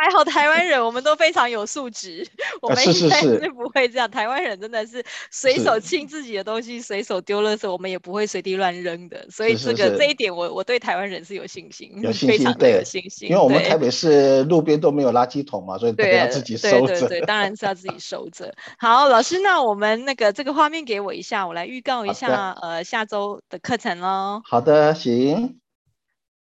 [0.00, 2.26] 还好台湾人我们都非常有素质，
[2.60, 4.10] 我们应该是不会这样。
[4.10, 9.26] 台湾人真的是随手清自己的东西，随手丢垃圾，我们也不会随地乱扔的。
[9.30, 13.28] 所以这个这一点我，我我对台湾人是有信心，有信心，非常的有信心。
[13.28, 16.86] 因为我们台北市路边都没有垃圾桶嘛，所以都要自己收着。
[16.86, 18.54] 对对对，当然是要自己收着。
[18.78, 24.40] 好，老师，那我们那个这个画面给我一下，我来预告一下呃下周的课程喽。
[24.44, 25.58] 好的，行。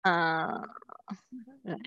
[0.03, 0.61] 嗯。
[1.67, 1.77] 哎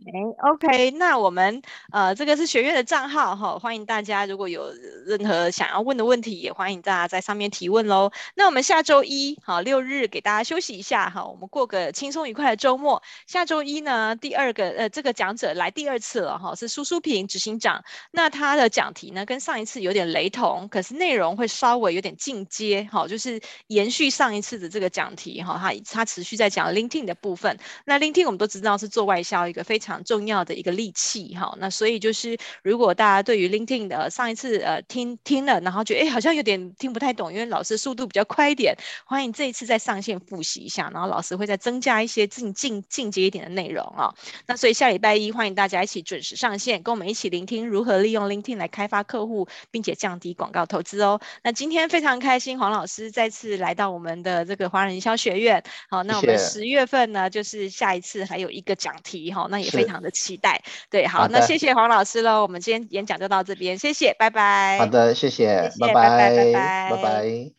[0.51, 1.63] ，OK，那我们
[1.93, 4.73] 呃，这个是学院的账号哈，欢迎大家如果有
[5.07, 8.11] 任何想要问的问题，也欢迎大家在上面提问喽。
[8.35, 13.01] 那我们下周一好六日给大家休息一下哈，我们过个轻松愉快的周末。
[13.29, 17.85] 下周一呢，第二个呃这个讲者来第二次了哈，是苏苏平执行长。
[18.11, 27.57] 那他的讲题呢跟上一次有点雷同，可是内容会稍微有点进阶哈，就是延续上一次的这个讲题哈，他他持续在讲 LinkedIn 的部分。
[27.85, 29.68] 那 LinkedIn 我们都知道是做外销一个。
[29.69, 44.15] 非常重要的一个利器哈，那所以就是如果大家对于 LinkedIn 的上一次呃听听了，然后觉得哎好像有点听不太懂，因为老师速度比较快一点，欢迎这一次再上线复习一下，然后老师会再增加一些进进进阶一点的内容啊。
[44.47, 51.21] 那所以下礼拜一欢迎大家一起准时上线，跟我们一起聆听如何利用 LinkedIn 来开发客户，并且降低广告投资哦。
[51.43, 55.63] 那今天非常开心，黄老师再次来到我们的这个华人营销学院。
[55.91, 59.58] 好，那我们十月份呢，就是下一次还有一个讲题哈，那。
[59.63, 64.79] 也非常的期待，对，好，好，那谢谢黄老师喽，我们今天演讲就到这边，谢谢，拜拜。
[64.79, 67.53] 好的，谢谢，谢谢拜拜，拜拜，拜拜，拜拜。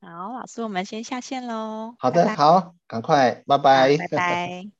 [0.00, 1.94] 好，老师，我们先下线喽。
[1.98, 4.66] 好的，拜拜好，赶快，拜拜，拜拜。